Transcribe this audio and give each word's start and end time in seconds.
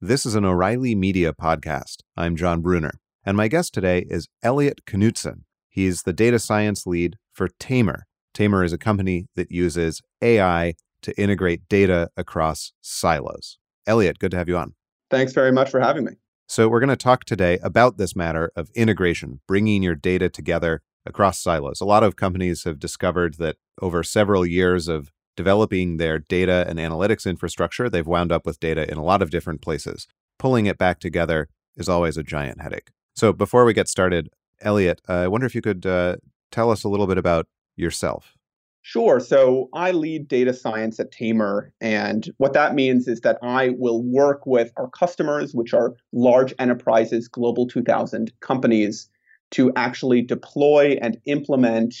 This 0.00 0.24
is 0.24 0.36
an 0.36 0.44
O'Reilly 0.44 0.94
Media 0.94 1.32
podcast. 1.32 2.02
I'm 2.16 2.36
Jon 2.36 2.60
Bruner, 2.60 3.00
and 3.24 3.36
my 3.36 3.48
guest 3.48 3.74
today 3.74 4.06
is 4.08 4.28
Eliot 4.44 4.82
Knudsen. 4.86 5.42
He's 5.68 6.04
the 6.04 6.12
data 6.12 6.38
science 6.38 6.86
lead 6.86 7.16
for 7.32 7.48
Tamr. 7.58 8.02
Tamr 8.32 8.64
is 8.64 8.72
a 8.72 8.78
company 8.78 9.26
that 9.34 9.50
uses 9.50 10.00
AI 10.22 10.74
to 11.02 11.20
integrate 11.20 11.68
data 11.68 12.10
across 12.16 12.74
silos. 12.80 13.58
Eliot, 13.88 14.20
good 14.20 14.30
to 14.30 14.36
have 14.36 14.48
you 14.48 14.56
on. 14.56 14.74
Thanks 15.10 15.32
very 15.32 15.50
much 15.50 15.68
for 15.68 15.80
having 15.80 16.04
me. 16.04 16.12
So, 16.46 16.68
we're 16.68 16.78
going 16.78 16.90
to 16.90 16.96
talk 16.96 17.24
today 17.24 17.58
about 17.60 17.98
this 17.98 18.14
matter 18.14 18.52
of 18.54 18.70
integration, 18.76 19.40
bringing 19.48 19.82
your 19.82 19.96
data 19.96 20.28
together 20.28 20.80
across 21.04 21.40
silos. 21.40 21.80
A 21.80 21.84
lot 21.84 22.04
of 22.04 22.14
companies 22.14 22.62
have 22.62 22.78
discovered 22.78 23.34
that 23.38 23.56
over 23.82 24.04
several 24.04 24.46
years 24.46 24.86
of 24.86 25.10
developing 25.38 25.98
their 25.98 26.18
data 26.18 26.66
and 26.68 26.80
analytics 26.80 27.24
infrastructure, 27.24 27.88
they've 27.88 28.08
wound 28.08 28.32
up 28.32 28.44
with 28.44 28.58
data 28.58 28.90
in 28.90 28.98
a 28.98 29.04
lot 29.04 29.22
of 29.22 29.30
different 29.30 29.62
places. 29.62 30.08
Pulling 30.36 30.66
it 30.66 30.76
back 30.76 30.98
together 30.98 31.48
is 31.76 31.88
always 31.88 32.16
a 32.16 32.24
giant 32.24 32.60
headache. 32.60 32.90
So, 33.14 33.32
before 33.32 33.64
we 33.64 33.72
get 33.72 33.86
started, 33.86 34.30
Eliot, 34.60 35.00
uh, 35.08 35.12
I 35.12 35.28
wonder 35.28 35.46
if 35.46 35.54
you 35.54 35.62
could 35.62 35.86
uh, 35.86 36.16
tell 36.50 36.72
us 36.72 36.82
a 36.82 36.88
little 36.88 37.06
bit 37.06 37.18
about 37.18 37.46
yourself. 37.76 38.34
Sure. 38.82 39.20
So 39.20 39.68
I 39.74 39.92
lead 39.92 40.26
data 40.26 40.52
science 40.52 40.98
at 40.98 41.12
Tamr. 41.12 41.70
And 41.80 42.28
what 42.38 42.54
that 42.54 42.74
means 42.74 43.06
is 43.06 43.20
that 43.20 43.38
I 43.40 43.68
will 43.78 44.02
work 44.02 44.44
with 44.44 44.72
our 44.76 44.88
customers, 44.88 45.54
which 45.54 45.72
are 45.72 45.94
large 46.12 46.52
enterprises, 46.58 47.28
Global 47.28 47.68
2000 47.68 48.32
companies, 48.40 49.08
to 49.52 49.72
actually 49.76 50.22
deploy 50.22 50.98
and 51.00 51.16
implement 51.26 51.94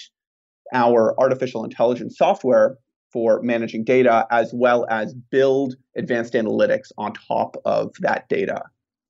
our 0.72 1.14
artificial 1.20 1.62
intelligence 1.62 2.16
software 2.16 2.78
for 3.12 3.40
managing 3.42 3.84
data, 3.84 4.26
as 4.30 4.52
well 4.52 4.86
as 4.90 5.14
build 5.14 5.76
advanced 5.96 6.34
analytics 6.34 6.92
on 6.98 7.12
top 7.12 7.56
of 7.64 7.94
that 8.00 8.28
data 8.28 8.62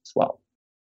as 0.05 0.13
well. 0.15 0.41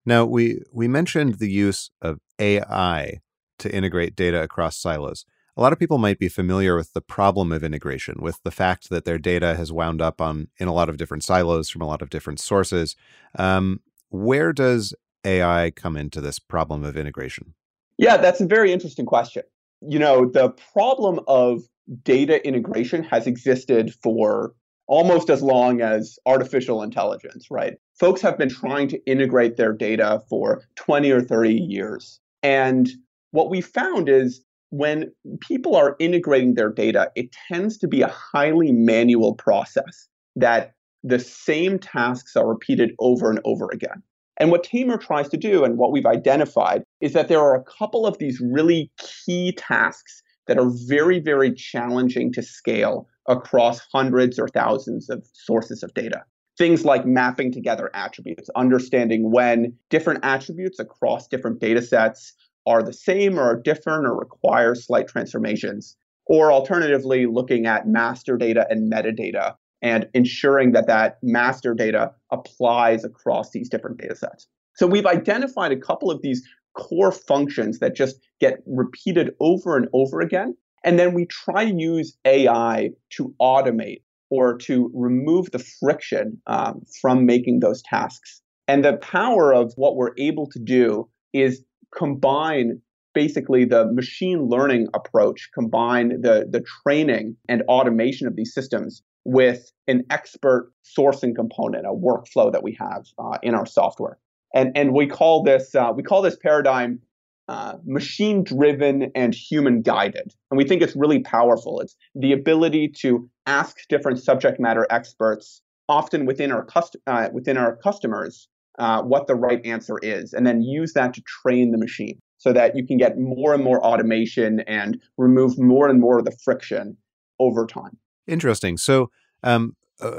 Now, 0.05 0.25
we, 0.25 0.61
we 0.71 0.87
mentioned 0.87 1.35
the 1.35 1.51
use 1.51 1.91
of 2.01 2.19
AI 2.39 3.19
to 3.59 3.73
integrate 3.73 4.15
data 4.15 4.41
across 4.41 4.77
silos. 4.77 5.25
A 5.57 5.61
lot 5.61 5.73
of 5.73 5.79
people 5.79 5.97
might 5.97 6.19
be 6.19 6.29
familiar 6.29 6.75
with 6.75 6.93
the 6.93 7.01
problem 7.01 7.51
of 7.51 7.63
integration, 7.63 8.17
with 8.19 8.41
the 8.43 8.51
fact 8.51 8.89
that 8.89 9.05
their 9.05 9.17
data 9.17 9.55
has 9.55 9.71
wound 9.71 10.01
up 10.01 10.21
on 10.21 10.49
in 10.59 10.67
a 10.67 10.73
lot 10.73 10.87
of 10.87 10.97
different 10.97 11.23
silos 11.23 11.69
from 11.69 11.81
a 11.81 11.87
lot 11.87 12.01
of 12.01 12.09
different 12.09 12.39
sources. 12.39 12.95
Um, 13.35 13.81
where 14.09 14.53
does 14.53 14.93
AI 15.25 15.71
come 15.71 15.97
into 15.97 16.21
this 16.21 16.37
problem 16.39 16.83
of 16.83 16.95
integration? 16.95 17.55
Yeah, 17.97 18.17
that's 18.17 18.39
a 18.39 18.45
very 18.45 18.71
interesting 18.71 19.07
question. 19.07 19.43
You 19.81 19.99
know, 19.99 20.29
the 20.29 20.49
problem 20.73 21.19
of 21.27 21.61
data 22.03 22.45
integration 22.45 23.03
has 23.03 23.27
existed 23.27 23.93
for 24.01 24.53
almost 24.87 25.29
as 25.29 25.41
long 25.41 25.81
as 25.81 26.17
artificial 26.25 26.81
intelligence, 26.81 27.47
right? 27.51 27.75
Folks 27.99 28.21
have 28.21 28.37
been 28.37 28.49
trying 28.49 28.87
to 28.87 29.05
integrate 29.05 29.57
their 29.57 29.73
data 29.73 30.21
for 30.29 30.63
20 30.75 31.11
or 31.11 31.21
30 31.21 31.53
years. 31.53 32.19
And 32.41 32.89
what 33.31 33.49
we 33.49 33.61
found 33.61 34.07
is 34.09 34.43
when 34.69 35.11
people 35.41 35.75
are 35.75 35.95
integrating 35.99 36.55
their 36.55 36.71
data, 36.71 37.11
it 37.15 37.35
tends 37.49 37.77
to 37.79 37.87
be 37.87 38.01
a 38.01 38.07
highly 38.07 38.71
manual 38.71 39.35
process 39.35 40.07
that 40.35 40.73
the 41.03 41.19
same 41.19 41.79
tasks 41.79 42.35
are 42.35 42.47
repeated 42.47 42.91
over 42.99 43.29
and 43.29 43.39
over 43.45 43.69
again. 43.71 44.03
And 44.39 44.51
what 44.51 44.63
Tamr 44.63 44.99
tries 44.99 45.29
to 45.29 45.37
do, 45.37 45.63
and 45.63 45.77
what 45.77 45.91
we've 45.91 46.05
identified, 46.05 46.83
is 47.01 47.13
that 47.13 47.27
there 47.27 47.39
are 47.39 47.55
a 47.55 47.63
couple 47.63 48.05
of 48.05 48.17
these 48.19 48.39
really 48.39 48.91
key 48.99 49.51
tasks 49.57 50.21
that 50.47 50.57
are 50.57 50.71
very, 50.87 51.19
very 51.19 51.51
challenging 51.51 52.31
to 52.33 52.43
scale 52.43 53.07
across 53.27 53.81
hundreds 53.91 54.39
or 54.39 54.47
thousands 54.47 55.09
of 55.09 55.25
sources 55.33 55.83
of 55.83 55.93
data. 55.93 56.23
Things 56.57 56.85
like 56.85 57.05
mapping 57.05 57.51
together 57.51 57.91
attributes, 57.93 58.49
understanding 58.55 59.31
when 59.31 59.73
different 59.89 60.23
attributes 60.23 60.79
across 60.79 61.27
different 61.27 61.59
data 61.59 61.81
sets 61.81 62.33
are 62.65 62.83
the 62.83 62.93
same 62.93 63.39
or 63.39 63.43
are 63.43 63.61
different 63.61 64.05
or 64.05 64.15
require 64.15 64.75
slight 64.75 65.07
transformations. 65.07 65.95
Or 66.25 66.51
alternatively, 66.51 67.25
looking 67.25 67.65
at 67.65 67.87
master 67.87 68.37
data 68.37 68.67
and 68.69 68.91
metadata 68.91 69.55
and 69.81 70.07
ensuring 70.13 70.71
that 70.71 70.87
that 70.87 71.17
master 71.21 71.73
data 71.73 72.11
applies 72.31 73.03
across 73.03 73.51
these 73.51 73.69
different 73.69 73.97
data 73.97 74.15
sets. 74.15 74.47
So 74.75 74.87
we've 74.87 75.05
identified 75.05 75.71
a 75.71 75.77
couple 75.77 76.11
of 76.11 76.21
these 76.21 76.47
core 76.75 77.11
functions 77.11 77.79
that 77.79 77.95
just 77.95 78.19
get 78.39 78.59
repeated 78.65 79.31
over 79.39 79.75
and 79.75 79.87
over 79.93 80.21
again. 80.21 80.55
And 80.83 80.99
then 80.99 81.13
we 81.13 81.25
try 81.25 81.65
to 81.65 81.75
use 81.75 82.15
AI 82.25 82.91
to 83.11 83.33
automate 83.41 84.01
or 84.29 84.57
to 84.57 84.91
remove 84.93 85.51
the 85.51 85.59
friction 85.59 86.39
um, 86.47 86.81
from 87.01 87.25
making 87.25 87.59
those 87.59 87.81
tasks. 87.81 88.41
And 88.67 88.83
the 88.83 88.97
power 88.97 89.53
of 89.53 89.73
what 89.75 89.95
we're 89.95 90.13
able 90.17 90.47
to 90.47 90.59
do 90.59 91.09
is 91.33 91.63
combine 91.95 92.81
basically 93.13 93.65
the 93.65 93.91
machine 93.93 94.47
learning 94.47 94.87
approach, 94.93 95.49
combine 95.53 96.21
the, 96.21 96.47
the 96.49 96.63
training 96.83 97.35
and 97.49 97.63
automation 97.63 98.27
of 98.27 98.35
these 98.35 98.53
systems 98.53 99.01
with 99.27 99.73
an 99.89 100.05
expert 100.09 100.71
sourcing 100.85 101.35
component, 101.35 101.85
a 101.85 101.89
workflow 101.89 102.49
that 102.49 102.63
we 102.63 102.75
have 102.79 103.05
uh, 103.19 103.37
in 103.43 103.53
our 103.53 103.65
software. 103.65 104.17
And 104.55 104.71
and 104.75 104.93
we 104.93 105.05
call 105.05 105.43
this 105.43 105.75
uh, 105.75 105.91
we 105.93 106.01
call 106.01 106.21
this 106.21 106.37
paradigm 106.37 107.01
uh, 107.49 107.73
machine 107.85 108.43
driven 108.43 109.11
and 109.15 109.35
human 109.35 109.81
guided 109.81 110.33
and 110.49 110.57
we 110.57 110.63
think 110.63 110.81
it's 110.81 110.95
really 110.95 111.19
powerful. 111.19 111.81
It's 111.81 111.95
the 112.15 112.31
ability 112.31 112.87
to 112.99 113.29
ask 113.45 113.75
different 113.89 114.19
subject 114.19 114.61
matter 114.61 114.87
experts 114.89 115.61
often 115.89 116.25
within 116.25 116.51
our 116.53 116.63
cust- 116.63 116.95
uh, 117.05 117.27
within 117.33 117.57
our 117.57 117.75
customers 117.75 118.47
uh, 118.79 119.01
what 119.01 119.27
the 119.27 119.35
right 119.35 119.65
answer 119.65 119.97
is 120.01 120.31
and 120.31 120.47
then 120.47 120.61
use 120.61 120.93
that 120.93 121.13
to 121.15 121.21
train 121.23 121.71
the 121.71 121.77
machine 121.77 122.17
so 122.37 122.53
that 122.53 122.77
you 122.77 122.87
can 122.87 122.97
get 122.97 123.17
more 123.17 123.53
and 123.53 123.63
more 123.63 123.83
automation 123.83 124.61
and 124.61 125.01
remove 125.17 125.59
more 125.59 125.89
and 125.89 125.99
more 125.99 126.19
of 126.19 126.23
the 126.25 126.35
friction 126.45 126.95
over 127.39 127.65
time 127.65 127.97
interesting 128.27 128.77
so 128.77 129.09
um, 129.43 129.75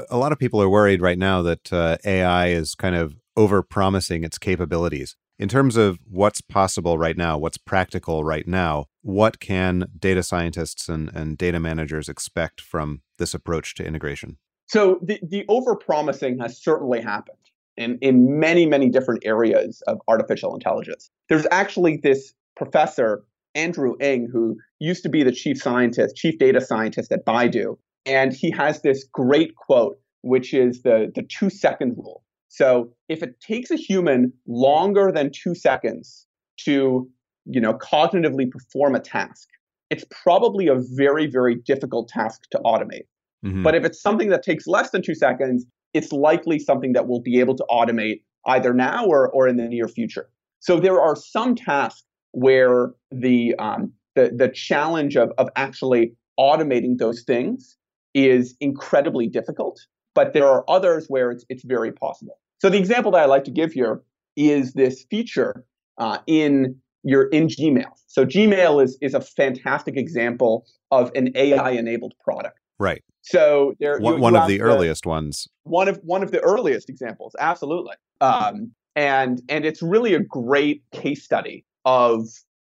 a 0.09 0.17
lot 0.17 0.31
of 0.31 0.39
people 0.39 0.61
are 0.61 0.69
worried 0.69 1.01
right 1.01 1.17
now 1.17 1.41
that 1.41 1.71
uh, 1.71 1.97
AI 2.05 2.47
is 2.47 2.75
kind 2.75 2.95
of 2.95 3.15
over 3.37 3.61
promising 3.61 4.23
its 4.23 4.37
capabilities. 4.37 5.15
In 5.37 5.47
terms 5.47 5.77
of 5.77 5.99
what's 6.05 6.41
possible 6.41 6.97
right 6.97 7.15
now, 7.15 7.37
what's 7.37 7.57
practical 7.57 8.25
right 8.25 8.45
now, 8.45 8.87
what 9.01 9.39
can 9.39 9.85
data 9.97 10.21
scientists 10.21 10.89
and, 10.89 11.09
and 11.15 11.37
data 11.37 11.59
managers 11.59 12.09
expect 12.09 12.59
from 12.59 13.01
this 13.17 13.33
approach 13.33 13.75
to 13.75 13.85
integration? 13.85 14.37
So 14.67 14.99
the, 15.01 15.17
the 15.23 15.45
over 15.47 15.75
promising 15.75 16.39
has 16.39 16.61
certainly 16.61 16.99
happened 17.01 17.37
in, 17.77 17.97
in 18.01 18.37
many, 18.39 18.65
many 18.65 18.89
different 18.89 19.25
areas 19.25 19.81
of 19.87 20.01
artificial 20.09 20.53
intelligence. 20.53 21.09
There's 21.29 21.47
actually 21.51 21.97
this 21.97 22.33
professor, 22.57 23.23
Andrew 23.55 23.95
Ng, 24.01 24.27
who 24.29 24.57
used 24.79 25.03
to 25.03 25.09
be 25.09 25.23
the 25.23 25.31
chief 25.31 25.61
scientist, 25.61 26.17
chief 26.17 26.37
data 26.37 26.59
scientist 26.59 27.13
at 27.13 27.25
Baidu. 27.25 27.77
And 28.09 28.33
he 28.33 28.51
has 28.51 28.81
this 28.81 29.03
great 29.03 29.55
quote, 29.55 29.99
which 30.21 30.53
is 30.53 30.81
the, 30.81 31.11
the 31.13 31.23
two 31.23 31.49
second 31.49 31.95
rule. 31.97 32.23
So 32.47 32.89
if 33.07 33.21
it 33.21 33.39
takes 33.39 33.69
a 33.69 33.75
human 33.75 34.33
longer 34.47 35.11
than 35.13 35.31
two 35.31 35.53
seconds 35.53 36.25
to, 36.65 37.07
you 37.45 37.61
know, 37.61 37.75
cognitively 37.75 38.49
perform 38.49 38.95
a 38.95 38.99
task, 38.99 39.47
it's 39.89 40.05
probably 40.23 40.67
a 40.67 40.75
very, 40.75 41.27
very 41.27 41.55
difficult 41.55 42.09
task 42.09 42.41
to 42.51 42.59
automate. 42.65 43.05
Mm-hmm. 43.45 43.63
But 43.63 43.75
if 43.75 43.85
it's 43.85 44.01
something 44.01 44.29
that 44.29 44.43
takes 44.43 44.67
less 44.67 44.89
than 44.89 45.01
two 45.01 45.15
seconds, 45.15 45.65
it's 45.93 46.11
likely 46.11 46.59
something 46.59 46.93
that 46.93 47.07
we'll 47.07 47.21
be 47.21 47.39
able 47.39 47.55
to 47.55 47.65
automate 47.69 48.21
either 48.47 48.73
now 48.73 49.05
or, 49.05 49.29
or 49.29 49.47
in 49.47 49.57
the 49.57 49.67
near 49.67 49.87
future. 49.87 50.29
So 50.59 50.79
there 50.79 50.99
are 50.99 51.15
some 51.15 51.55
tasks 51.55 52.03
where 52.31 52.91
the 53.11 53.55
um, 53.59 53.93
the, 54.15 54.31
the 54.35 54.49
challenge 54.49 55.15
of, 55.15 55.31
of 55.37 55.49
actually 55.55 56.13
automating 56.39 56.97
those 56.97 57.23
things 57.23 57.77
is 58.13 58.55
incredibly 58.59 59.27
difficult 59.27 59.79
but 60.19 60.33
there 60.33 60.47
are 60.47 60.65
others 60.67 61.05
where 61.07 61.31
it's, 61.31 61.45
it's 61.47 61.63
very 61.63 61.93
possible. 61.93 62.37
So 62.57 62.69
the 62.69 62.77
example 62.77 63.11
that 63.11 63.21
I 63.21 63.25
like 63.25 63.45
to 63.45 63.51
give 63.51 63.71
here 63.71 64.01
is 64.35 64.73
this 64.73 65.05
feature 65.09 65.65
uh, 65.97 66.17
in 66.27 66.75
your 67.03 67.27
in 67.29 67.47
Gmail. 67.47 67.91
So 68.07 68.25
Gmail 68.25 68.83
is 68.83 68.97
is 69.01 69.13
a 69.13 69.21
fantastic 69.21 69.95
example 69.95 70.65
of 70.91 71.11
an 71.15 71.29
AI 71.35 71.71
enabled 71.71 72.15
product. 72.21 72.59
Right. 72.79 73.01
So 73.21 73.75
there 73.79 73.97
one, 73.99 74.15
you, 74.15 74.19
one 74.19 74.33
you 74.33 74.39
of 74.39 74.47
the, 74.49 74.57
the 74.57 74.63
earliest 74.63 75.05
ones. 75.05 75.47
One 75.63 75.87
of 75.87 76.01
one 76.03 76.21
of 76.21 76.31
the 76.31 76.41
earliest 76.41 76.89
examples, 76.89 77.33
absolutely. 77.39 77.95
Um, 78.19 78.73
and 78.97 79.41
and 79.47 79.65
it's 79.65 79.81
really 79.81 80.13
a 80.15 80.19
great 80.19 80.83
case 80.91 81.23
study 81.23 81.65
of 81.85 82.27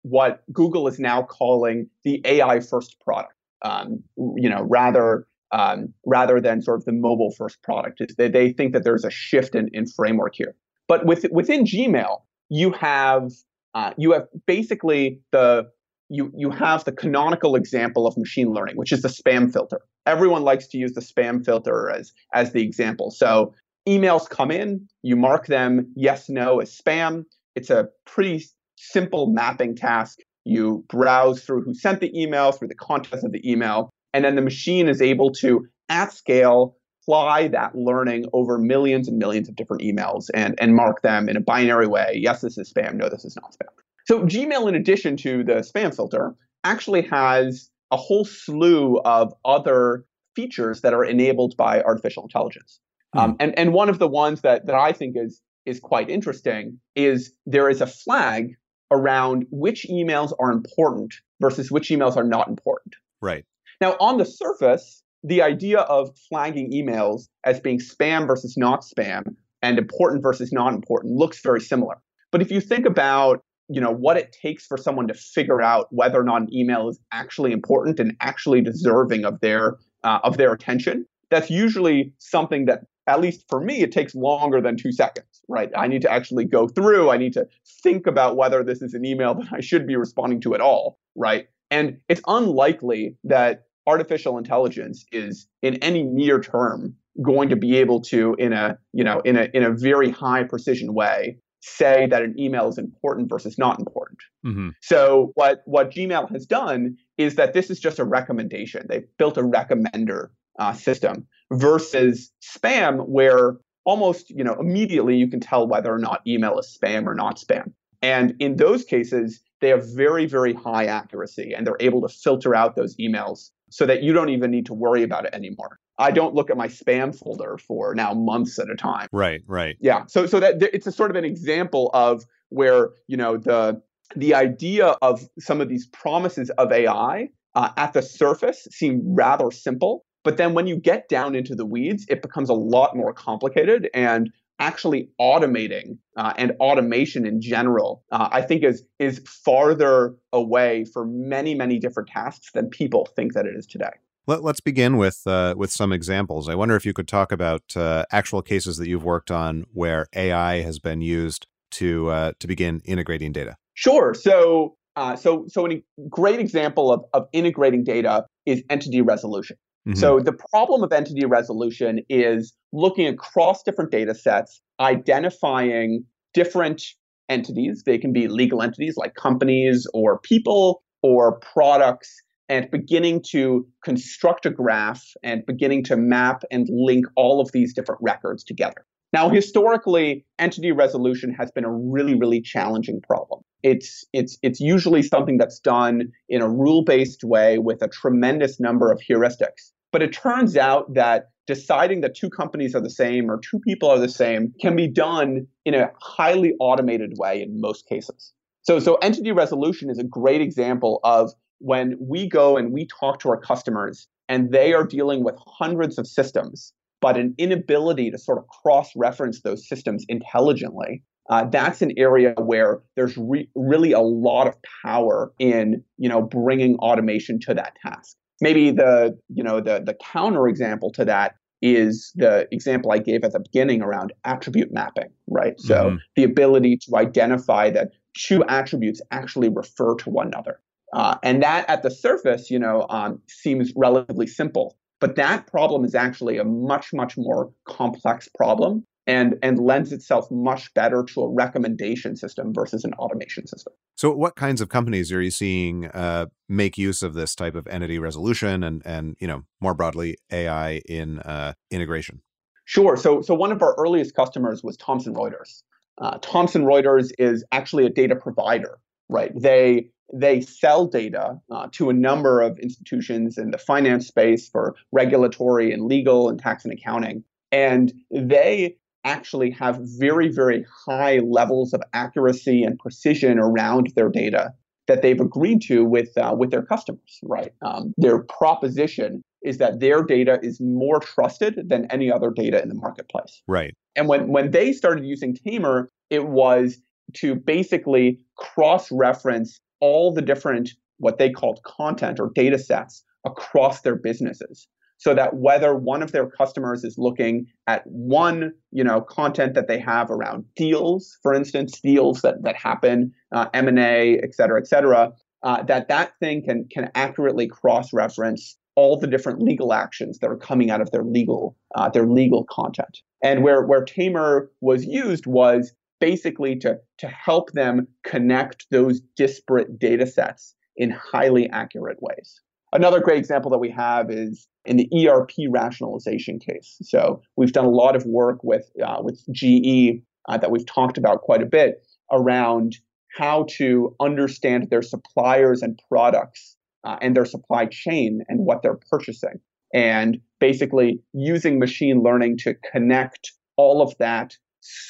what 0.04 0.44
Google 0.54 0.88
is 0.88 0.98
now 0.98 1.24
calling 1.24 1.90
the 2.06 2.22
AI 2.24 2.62
first 2.62 3.02
product. 3.02 3.34
Um, 3.64 4.04
you 4.18 4.50
know, 4.50 4.64
rather 4.64 5.26
um, 5.54 5.94
rather 6.06 6.42
than 6.42 6.62
sort 6.62 6.80
of 6.80 6.86
the 6.86 6.92
mobile 6.92 7.32
first 7.32 7.62
product. 7.62 8.02
Is 8.02 8.16
they, 8.16 8.28
they 8.28 8.52
think 8.52 8.74
that 8.74 8.84
there's 8.84 9.06
a 9.06 9.12
shift 9.12 9.56
in, 9.56 9.70
in 9.72 9.86
framework 9.86 10.34
here. 10.36 10.56
But 10.88 11.06
with, 11.06 11.26
within 11.32 11.64
Gmail, 11.64 12.22
you 12.50 12.72
have 12.72 13.32
uh, 13.76 13.92
you 13.98 14.12
have 14.12 14.28
basically 14.46 15.22
the 15.32 15.70
you 16.10 16.32
you 16.36 16.50
have 16.50 16.84
the 16.84 16.92
canonical 16.92 17.56
example 17.56 18.06
of 18.06 18.18
machine 18.18 18.52
learning, 18.52 18.76
which 18.76 18.92
is 18.92 19.02
the 19.02 19.08
spam 19.08 19.52
filter. 19.52 19.80
Everyone 20.06 20.42
likes 20.42 20.68
to 20.68 20.78
use 20.78 20.94
the 20.94 21.02
spam 21.02 21.46
filter 21.46 21.90
as 21.90 22.12
as 22.34 22.52
the 22.52 22.62
example. 22.62 23.12
So 23.12 23.54
emails 23.88 24.30
come 24.30 24.52
in, 24.52 24.88
you 25.02 25.16
mark 25.16 25.48
them 25.48 25.92
yes, 25.96 26.30
no 26.30 26.60
as 26.60 26.76
spam. 26.76 27.24
It's 27.56 27.70
a 27.70 27.88
pretty 28.06 28.46
simple 28.76 29.28
mapping 29.28 29.76
task. 29.76 30.20
You 30.46 30.84
browse 30.90 31.44
through 31.44 31.64
who 31.64 31.74
sent 31.74 32.00
the 32.00 32.12
email, 32.20 32.52
through 32.52 32.68
the 32.68 32.76
contents 32.76 33.24
of 33.24 33.32
the 33.32 33.50
email, 33.50 33.90
and 34.14 34.26
then 34.26 34.36
the 34.36 34.42
machine 34.42 34.88
is 34.90 35.02
able 35.02 35.32
to, 35.34 35.66
at 35.90 36.14
scale, 36.14 36.76
apply 37.04 37.50
that 37.50 37.76
learning 37.76 38.26
over 38.34 38.58
millions 38.58 39.08
and 39.08 39.18
millions 39.18 39.50
of 39.50 39.56
different 39.56 39.82
emails 39.82 40.30
and, 40.34 40.56
and 40.60 40.76
mark 40.76 41.02
them 41.02 41.28
in 41.28 41.36
a 41.36 41.42
binary 41.42 41.88
way. 41.88 42.14
Yes, 42.16 42.42
this 42.42 42.58
is 42.58 42.72
spam. 42.72 42.96
No, 42.96 43.10
this 43.10 43.26
is 43.26 43.36
not 43.36 43.52
spam. 43.52 43.70
So 44.06 44.24
Gmail, 44.24 44.68
in 44.68 44.76
addition 44.76 45.18
to 45.18 45.44
the 45.44 45.56
spam 45.56 45.96
filter, 45.96 46.36
actually 46.64 47.02
has 47.04 47.70
a 47.92 47.98
whole 47.98 48.26
slew 48.26 49.00
of 49.06 49.34
other 49.46 50.06
features 50.36 50.82
that 50.82 50.94
are 50.94 51.04
enabled 51.04 51.56
by 51.58 51.82
artificial 51.82 52.24
intelligence. 52.24 52.80
Hmm. 53.14 53.20
Um, 53.20 53.36
and, 53.40 53.60
and 53.60 53.74
one 53.74 53.90
of 53.90 54.00
the 54.00 54.08
ones 54.08 54.42
that, 54.42 54.66
that 54.66 54.76
I 54.76 54.92
think 54.92 55.16
is, 55.18 55.42
is 55.66 55.80
quite 55.80 56.10
interesting 56.10 56.80
is 56.96 57.34
there 57.46 57.70
is 57.70 57.82
a 57.82 57.88
flag 57.88 58.56
around 58.94 59.46
which 59.52 59.86
emails 59.90 60.32
are 60.40 60.52
important 60.52 61.14
versus 61.42 61.72
which 61.72 61.90
emails 61.90 62.16
are 62.16 62.24
not 62.24 62.48
important. 62.48 62.96
Right. 63.22 63.44
Now, 63.82 63.98
on 64.00 64.18
the 64.18 64.26
surface, 64.26 65.04
the 65.24 65.42
idea 65.42 65.80
of 65.80 66.16
flagging 66.30 66.72
emails 66.72 67.28
as 67.44 67.60
being 67.60 67.80
spam 67.80 68.28
versus 68.28 68.56
not 68.56 68.84
spam 68.84 69.36
and 69.62 69.78
important 69.78 70.22
versus 70.24 70.54
not 70.54 70.74
important 70.74 71.16
looks 71.16 71.42
very 71.42 71.60
similar. 71.60 71.96
But 72.32 72.42
if 72.42 72.52
you 72.52 72.62
think 72.62 72.86
about 72.86 73.44
you 73.70 73.80
know 73.80 73.92
what 73.92 74.18
it 74.18 74.36
takes 74.42 74.66
for 74.66 74.78
someone 74.78 75.08
to 75.08 75.14
figure 75.14 75.62
out 75.62 75.88
whether 75.90 76.20
or 76.20 76.24
not 76.24 76.42
an 76.42 76.54
email 76.54 76.90
is 76.90 77.00
actually 77.12 77.52
important 77.52 78.00
and 78.00 78.16
actually 78.20 78.62
deserving 78.62 79.26
of 79.26 79.40
their 79.40 79.78
uh, 80.04 80.20
of 80.24 80.38
their 80.38 80.54
attention 80.54 81.06
that's 81.30 81.50
usually 81.50 82.14
something 82.20 82.66
that 82.66 82.82
at 83.08 83.22
least 83.22 83.46
for 83.50 83.62
me 83.62 83.82
it 83.82 83.92
takes 83.92 84.14
longer 84.14 84.62
than 84.62 84.76
two 84.78 84.92
seconds 84.92 85.33
right 85.48 85.70
i 85.76 85.88
need 85.88 86.02
to 86.02 86.12
actually 86.12 86.46
go 86.46 86.68
through 86.68 87.10
i 87.10 87.18
need 87.18 87.34
to 87.34 87.48
think 87.84 88.08
about 88.08 88.36
whether 88.36 88.64
this 88.64 88.82
is 88.82 88.94
an 88.94 89.06
email 89.06 89.34
that 89.40 89.48
i 89.52 89.60
should 89.60 89.88
be 89.88 89.96
responding 89.96 90.40
to 90.42 90.54
at 90.54 90.62
all 90.62 91.00
right 91.16 91.48
and 91.72 91.98
it's 92.10 92.22
unlikely 92.28 93.18
that 93.24 93.66
artificial 93.88 94.38
intelligence 94.38 95.06
is 95.12 95.48
in 95.62 95.76
any 95.76 96.04
near 96.04 96.40
term 96.40 96.96
going 97.22 97.50
to 97.50 97.56
be 97.56 97.76
able 97.78 98.02
to 98.02 98.36
in 98.40 98.54
a 98.54 98.78
you 98.92 99.04
know 99.04 99.20
in 99.22 99.38
a 99.38 99.50
in 99.54 99.64
a 99.64 99.72
very 99.72 100.10
high 100.10 100.44
precision 100.44 100.94
way 100.94 101.38
say 101.66 102.08
that 102.08 102.22
an 102.22 102.38
email 102.38 102.68
is 102.68 102.78
important 102.78 103.30
versus 103.30 103.58
not 103.58 103.80
important. 103.80 104.20
Mm-hmm. 104.46 104.70
So 104.82 105.32
what 105.36 105.62
what 105.66 105.92
Gmail 105.92 106.30
has 106.32 106.46
done 106.46 106.98
is 107.18 107.36
that 107.36 107.54
this 107.54 107.70
is 107.70 107.80
just 107.80 108.00
a 108.00 108.04
recommendation. 108.04 108.86
They've 108.90 109.08
built 109.18 109.38
a 109.38 109.44
recommender 109.44 110.30
uh, 110.60 110.74
system 110.74 111.26
versus 111.54 112.32
spam, 112.44 113.08
where 113.08 113.56
almost 113.86 114.30
you 114.30 114.44
know 114.44 114.56
immediately 114.56 115.16
you 115.16 115.28
can 115.28 115.40
tell 115.40 115.68
whether 115.68 115.94
or 115.94 116.00
not 116.00 116.22
email 116.28 116.58
is 116.60 116.78
spam 116.78 117.08
or 117.08 117.16
not 117.16 117.38
spam. 117.38 117.74
And 118.02 118.36
in 118.40 118.58
those 118.58 118.84
cases, 118.84 119.40
they 119.62 119.70
have 119.70 119.86
very 119.96 120.26
very 120.26 120.54
high 120.54 120.86
accuracy, 120.86 121.54
and 121.56 121.66
they're 121.66 121.78
able 121.80 122.02
to 122.02 122.10
filter 122.10 122.56
out 122.56 122.76
those 122.76 122.96
emails 122.98 123.50
so 123.70 123.86
that 123.88 124.04
you 124.04 124.14
don't 124.14 124.30
even 124.30 124.52
need 124.52 124.68
to 124.68 124.74
worry 124.74 125.02
about 125.02 125.26
it 125.26 125.34
anymore. 125.34 125.80
I 125.98 126.12
don't 126.12 126.34
look 126.34 126.50
at 126.50 126.58
my 126.58 126.68
spam 126.68 127.18
folder 127.18 127.58
for 127.58 127.94
now 127.96 128.14
months 128.14 128.60
at 128.60 128.70
a 128.70 128.76
time. 128.76 129.08
Right, 129.12 129.42
right. 129.48 129.78
Yeah. 129.80 130.06
So 130.08 130.26
so 130.26 130.40
that 130.40 130.62
it's 130.62 130.88
a 130.88 130.92
sort 130.92 131.12
of 131.12 131.18
an 131.18 131.26
example 131.26 131.90
of 131.94 132.24
where, 132.50 132.92
you 133.08 133.18
know, 133.18 133.38
the 133.38 133.82
the 134.16 134.36
idea 134.36 134.96
of 135.02 135.28
some 135.40 135.62
of 135.62 135.70
these 135.70 135.88
promises 135.88 136.50
of 136.52 136.72
AI 136.72 137.30
uh, 137.56 137.70
at 137.78 137.94
the 137.94 138.02
surface 138.02 138.68
seem 138.72 139.02
rather 139.06 139.52
simple, 139.52 140.06
but 140.24 140.38
then 140.38 140.54
when 140.54 140.68
you 140.68 140.76
get 140.76 141.10
down 141.10 141.36
into 141.36 141.56
the 141.56 141.66
weeds, 141.66 142.06
it 142.10 142.22
becomes 142.22 142.50
a 142.50 142.54
lot 142.54 142.96
more 142.96 143.14
complicated 143.14 143.90
and 143.94 144.32
actually 144.60 145.10
automating 145.20 145.98
uh, 146.16 146.34
and 146.38 146.52
automation 146.60 147.26
in 147.26 147.42
general, 147.42 148.04
uh, 148.12 148.30
I 148.32 148.42
think 148.42 148.64
is 148.64 148.84
is 149.00 149.22
farther 149.26 150.16
away 150.32 150.86
for 150.86 151.06
many 151.06 151.56
many 151.56 151.80
different 151.80 152.10
tasks 152.10 152.52
than 152.54 152.70
people 152.70 153.08
think 153.16 153.34
that 153.34 153.46
it 153.46 153.56
is 153.56 153.66
today. 153.66 153.92
Let, 154.26 154.42
us 154.46 154.62
begin 154.62 154.96
with 154.96 155.22
uh, 155.26 155.56
with 155.58 155.72
some 155.72 155.92
examples. 155.92 156.48
I 156.48 156.56
wonder 156.56 156.76
if 156.76 156.86
you 156.86 156.94
could 156.94 157.08
talk 157.08 157.32
about 157.32 157.76
uh, 157.76 158.06
actual 158.12 158.42
cases 158.42 158.78
that 158.78 158.88
you've 158.88 159.04
worked 159.04 159.32
on 159.32 159.66
where 159.74 160.08
AI 160.16 160.62
has 160.62 160.80
been 160.80 161.02
used 161.02 161.48
to 161.72 162.10
uh, 162.10 162.32
to 162.40 162.48
begin 162.48 162.82
integrating 162.86 163.34
data. 163.34 163.58
Sure. 163.74 164.14
So 164.14 164.78
uh, 164.96 165.16
so 165.16 165.46
so 165.50 165.70
a 165.70 165.84
great 166.10 166.40
example 166.40 166.92
of, 166.92 167.04
of 167.14 167.28
integrating 167.34 167.84
data 167.84 168.26
is 168.46 168.64
entity 168.70 169.02
resolution. 169.02 169.58
Mm-hmm. 169.88 170.00
So 170.00 170.20
the 170.20 170.34
problem 170.52 170.84
of 170.84 170.94
entity 170.94 171.26
resolution 171.26 172.00
is 172.10 172.54
looking 172.72 173.08
across 173.08 173.64
different 173.64 173.92
data 173.92 174.16
sets, 174.16 174.62
identifying 174.80 176.06
different 176.34 176.82
entities. 177.30 177.84
They 177.86 177.98
can 177.98 178.14
be 178.14 178.28
legal 178.28 178.62
entities 178.62 178.96
like 178.98 179.16
companies 179.16 179.86
or 179.94 180.20
people 180.20 180.84
or 181.02 181.40
products, 181.40 182.10
and 182.50 182.70
beginning 182.72 183.22
to 183.32 183.66
construct 183.84 184.46
a 184.46 184.50
graph 184.50 185.04
and 185.22 185.46
beginning 185.46 185.84
to 185.86 185.98
map 185.98 186.44
and 186.52 186.68
link 186.70 187.06
all 187.16 187.42
of 187.42 187.52
these 187.52 187.74
different 187.74 188.00
records 188.02 188.44
together. 188.44 188.86
Now, 189.12 189.30
historically, 189.30 190.26
entity 190.40 190.72
resolution 190.72 191.34
has 191.34 191.52
been 191.52 191.66
a 191.66 191.72
really, 191.72 192.16
really 192.16 192.42
challenging 192.42 193.02
problem. 193.02 193.42
It's, 193.64 194.06
it's, 194.14 194.38
it's 194.44 194.60
usually 194.60 195.02
something 195.02 195.38
that's 195.38 195.60
done 195.60 196.12
in 196.30 196.42
a 196.42 196.50
rule 196.50 196.84
based 196.84 197.24
way 197.24 197.58
with 197.58 197.82
a 197.82 197.88
tremendous 197.88 198.60
number 198.60 198.92
of 198.92 199.00
heuristics. 199.00 199.72
But 199.92 200.02
it 200.02 200.12
turns 200.12 200.58
out 200.58 200.94
that 200.94 201.30
deciding 201.48 202.02
that 202.02 202.16
two 202.16 202.30
companies 202.30 202.76
are 202.76 202.82
the 202.82 202.90
same 202.90 203.30
or 203.30 203.40
two 203.40 203.60
people 203.60 203.90
are 203.90 204.00
the 204.00 204.10
same 204.10 204.54
can 204.62 204.76
be 204.76 204.88
done 204.88 205.48
in 205.66 205.74
a 205.74 205.92
highly 206.02 206.54
automated 206.60 207.14
way 207.18 207.42
in 207.42 207.60
most 207.60 207.88
cases. 207.88 208.34
So, 208.64 208.80
so 208.80 208.96
entity 208.96 209.32
resolution 209.32 209.90
is 209.90 210.00
a 210.00 210.04
great 210.04 210.42
example 210.42 211.00
of 211.04 211.32
when 211.60 211.98
we 212.00 212.28
go 212.28 212.58
and 212.58 212.72
we 212.72 212.88
talk 212.88 213.20
to 213.20 213.30
our 213.30 213.40
customers 213.40 214.08
and 214.30 214.52
they 214.52 214.74
are 214.74 214.86
dealing 214.86 215.24
with 215.24 215.36
hundreds 215.38 215.98
of 215.98 216.08
systems, 216.08 216.74
but 217.02 217.18
an 217.18 217.36
inability 217.38 218.10
to 218.12 218.18
sort 218.18 218.38
of 218.38 218.48
cross 218.48 218.90
reference 218.96 219.42
those 219.42 219.68
systems 219.68 220.06
intelligently. 220.08 221.04
Uh, 221.30 221.46
that's 221.46 221.82
an 221.82 221.92
area 221.98 222.34
where 222.38 222.82
there's 222.96 223.16
re- 223.18 223.50
really 223.56 223.94
a 223.94 224.02
lot 224.02 224.48
of 224.48 224.56
power 224.84 225.32
in 225.40 225.84
you 225.98 226.10
know 226.10 226.22
bringing 226.22 226.76
automation 226.78 227.40
to 227.40 227.54
that 227.54 227.74
task 227.86 228.18
maybe 228.42 228.72
the 228.72 229.18
you 229.30 229.44
know 229.44 229.62
the 229.62 229.82
the 229.84 229.96
counter 230.12 230.48
example 230.48 230.92
to 230.92 231.06
that 231.06 231.36
is 231.64 232.12
the 232.16 232.46
example 232.52 232.92
I 232.92 232.98
gave 232.98 233.24
at 233.24 233.32
the 233.32 233.40
beginning 233.40 233.82
around 233.82 234.12
attribute 234.26 234.74
mapping, 234.74 235.10
right? 235.28 235.54
So 235.60 235.76
mm-hmm. 235.76 235.96
the 236.18 236.26
ability 236.26 236.78
to 236.86 236.98
identify 236.98 237.70
that 237.70 237.92
two 238.18 238.44
attributes 238.50 239.02
actually 239.12 239.48
refer 239.48 239.96
to 239.96 240.10
one 240.10 240.28
another. 240.28 240.60
Uh, 240.92 241.16
and 241.24 241.42
that 241.42 241.68
at 241.70 241.82
the 241.82 241.90
surface, 241.90 242.52
you 242.52 242.60
know, 242.60 242.86
um, 242.90 243.22
seems 243.30 243.72
relatively 243.78 244.28
simple. 244.28 244.78
But 245.00 245.16
that 245.16 245.48
problem 245.48 245.86
is 245.86 245.96
actually 245.96 246.38
a 246.38 246.44
much, 246.44 246.94
much 246.94 247.18
more 247.18 247.50
complex 247.66 248.28
problem 248.36 248.86
and 249.08 249.36
and 249.42 249.60
lends 249.60 249.92
itself 249.92 250.30
much 250.32 250.74
better 250.74 251.04
to 251.04 251.22
a 251.22 251.30
recommendation 251.30 252.16
system 252.16 252.54
versus 252.54 252.84
an 252.84 252.94
automation 252.94 253.46
system. 253.48 253.74
So, 253.96 254.12
what 254.12 254.36
kinds 254.36 254.62
of 254.62 254.70
companies 254.70 255.12
are 255.12 255.22
you 255.22 255.32
seeing 255.32 255.88
uh, 255.88 256.28
make 256.48 256.78
use 256.78 257.02
of 257.04 257.14
this 257.14 257.36
type 257.36 257.56
of 257.56 257.68
entity 257.68 258.00
resolution 258.00 258.64
and 258.64 258.82
and 258.86 259.16
you 259.20 259.28
know 259.28 259.44
more 259.62 259.74
broadly 259.74 260.18
AI 260.32 260.82
in 260.86 261.20
uh, 261.20 261.54
integration? 261.70 262.22
Sure. 262.66 262.96
So, 262.96 263.22
so 263.22 263.34
one 263.34 263.52
of 263.52 263.62
our 263.62 263.76
earliest 263.78 264.16
customers 264.16 264.64
was 264.64 264.78
Thomson 264.78 265.14
Reuters. 265.14 265.64
Uh, 265.98 266.18
Thomson 266.22 266.64
Reuters 266.64 267.12
is 267.20 267.44
actually 267.52 267.86
a 267.86 267.90
data 267.90 268.16
provider, 268.16 268.80
right? 269.10 269.32
They 269.36 269.90
they 270.14 270.42
sell 270.42 270.86
data 270.86 271.40
uh, 271.52 271.68
to 271.72 271.90
a 271.90 271.94
number 271.94 272.42
of 272.42 272.60
institutions 272.60 273.38
in 273.38 273.52
the 273.52 273.58
finance 273.58 274.08
space 274.08 274.48
for 274.48 274.76
regulatory 274.92 275.72
and 275.72 275.86
legal 275.86 276.30
and 276.30 276.40
tax 276.40 276.64
and 276.64 276.74
accounting. 276.74 277.24
And 277.52 277.94
they 278.12 278.78
actually 279.04 279.52
have 279.52 279.80
very, 279.82 280.30
very 280.30 280.66
high 280.86 281.20
levels 281.20 281.74
of 281.74 281.82
accuracy 281.94 282.64
and 282.64 282.80
precision 282.80 283.40
around 283.40 283.92
their 283.96 284.10
data 284.10 284.54
that 284.88 285.02
they've 285.02 285.20
agreed 285.20 285.62
to 285.62 285.86
with 285.86 286.18
uh, 286.18 286.36
with 286.38 286.52
their 286.52 286.64
customers. 286.64 287.20
Right, 287.24 287.54
um, 287.62 287.94
their 287.98 288.24
proposition 288.24 289.22
is 289.42 289.58
that 289.58 289.80
their 289.80 290.04
data 290.04 290.40
is 290.42 290.60
more 290.62 291.00
trusted 291.00 291.70
than 291.70 291.86
any 291.92 292.12
other 292.12 292.32
data 292.32 292.62
in 292.62 292.70
the 292.70 292.76
marketplace. 292.76 293.42
Right, 293.48 293.74
and 293.96 294.08
when 294.08 294.28
when 294.28 294.52
they 294.52 294.74
started 294.74 295.06
using 295.06 295.36
Tamr, 295.36 295.88
it 296.10 296.28
was 296.28 296.78
to 297.16 297.36
basically 297.36 298.20
cross 298.38 298.92
reference 298.92 299.60
all 299.80 300.14
the 300.14 300.22
different 300.22 300.72
what 300.98 301.18
they 301.18 301.30
called 301.30 301.62
content 301.64 302.20
or 302.20 302.32
data 302.34 302.58
sets 302.58 303.04
across 303.26 303.82
their 303.82 303.96
businesses 303.96 304.68
so 305.04 305.14
that 305.14 305.36
whether 305.36 305.76
one 305.76 306.02
of 306.02 306.14
their 306.14 306.28
customers 306.28 306.86
is 306.86 306.98
looking 306.98 307.46
at 307.68 307.84
one 307.86 308.54
you 308.72 308.84
know 308.84 309.02
content 309.02 309.54
that 309.54 309.68
they 309.68 309.80
have 309.80 310.10
around 310.10 310.46
deals 310.56 311.18
for 311.22 311.34
instance 311.34 311.80
deals 311.82 312.22
that, 312.22 312.42
that 312.44 312.56
happen 312.56 313.12
uh, 313.34 313.48
m&a 313.54 314.18
et 314.20 314.34
cetera 314.34 314.60
et 314.60 314.68
cetera 314.68 315.12
uh, 315.44 315.62
that 315.64 315.90
that 315.90 316.14
thing 316.20 316.42
can 316.42 316.66
can 316.72 316.90
accurately 316.96 317.48
cross 317.48 317.92
reference 317.92 318.58
all 318.76 318.98
the 318.98 319.08
different 319.08 319.42
legal 319.42 319.74
actions 319.74 320.20
that 320.20 320.30
are 320.30 320.38
coming 320.38 320.72
out 320.72 320.82
of 320.82 320.92
their 320.92 321.04
legal 321.04 321.56
uh, 321.76 321.90
their 321.90 322.08
legal 322.08 322.46
content. 322.50 323.00
And 323.22 323.44
where 323.44 323.62
where 323.64 323.84
Tamr 323.84 324.48
was 324.62 324.86
used 324.86 325.28
was 325.28 325.74
basically 326.00 326.56
to 326.60 326.80
to 327.00 327.08
help 327.08 327.52
them 327.52 327.88
connect 328.04 328.66
those 328.72 329.02
disparate 329.16 329.78
data 329.78 330.08
sets 330.08 330.56
in 330.76 330.90
highly 330.90 331.50
accurate 331.50 332.02
ways. 332.02 332.42
Another 332.74 333.00
great 333.00 333.20
example 333.20 333.52
that 333.52 333.60
we 333.60 333.70
have 333.70 334.10
is 334.10 334.48
in 334.66 334.78
the 334.78 334.90
ERP 335.08 335.30
rationalization 335.50 336.40
case. 336.40 336.78
So 336.82 337.22
we've 337.36 337.54
done 337.54 337.66
a 337.66 337.70
lot 337.70 337.96
of 337.96 338.04
work 338.08 338.44
with 338.44 338.68
uh, 338.84 338.98
with 339.02 339.24
GE 339.32 340.02
uh, 340.28 340.38
that 340.38 340.50
we've 340.50 340.66
talked 340.66 340.98
about 340.98 341.22
quite 341.22 341.44
a 341.44 341.46
bit 341.46 341.86
around 342.12 342.78
how 343.16 343.46
to 343.58 343.96
understand 344.00 344.70
their 344.72 344.82
suppliers 344.82 345.62
and 345.62 345.80
products 345.88 346.56
uh, 346.84 346.98
and 347.00 347.16
their 347.16 347.26
supply 347.26 347.68
chain 347.68 348.24
and 348.28 348.40
what 348.40 348.64
they're 348.64 348.80
purchasing. 348.90 349.40
And 349.72 350.20
basically 350.40 351.00
using 351.14 351.60
machine 351.60 352.02
learning 352.02 352.38
to 352.40 352.56
connect 352.72 353.34
all 353.56 353.84
of 353.84 353.96
that 354.00 354.36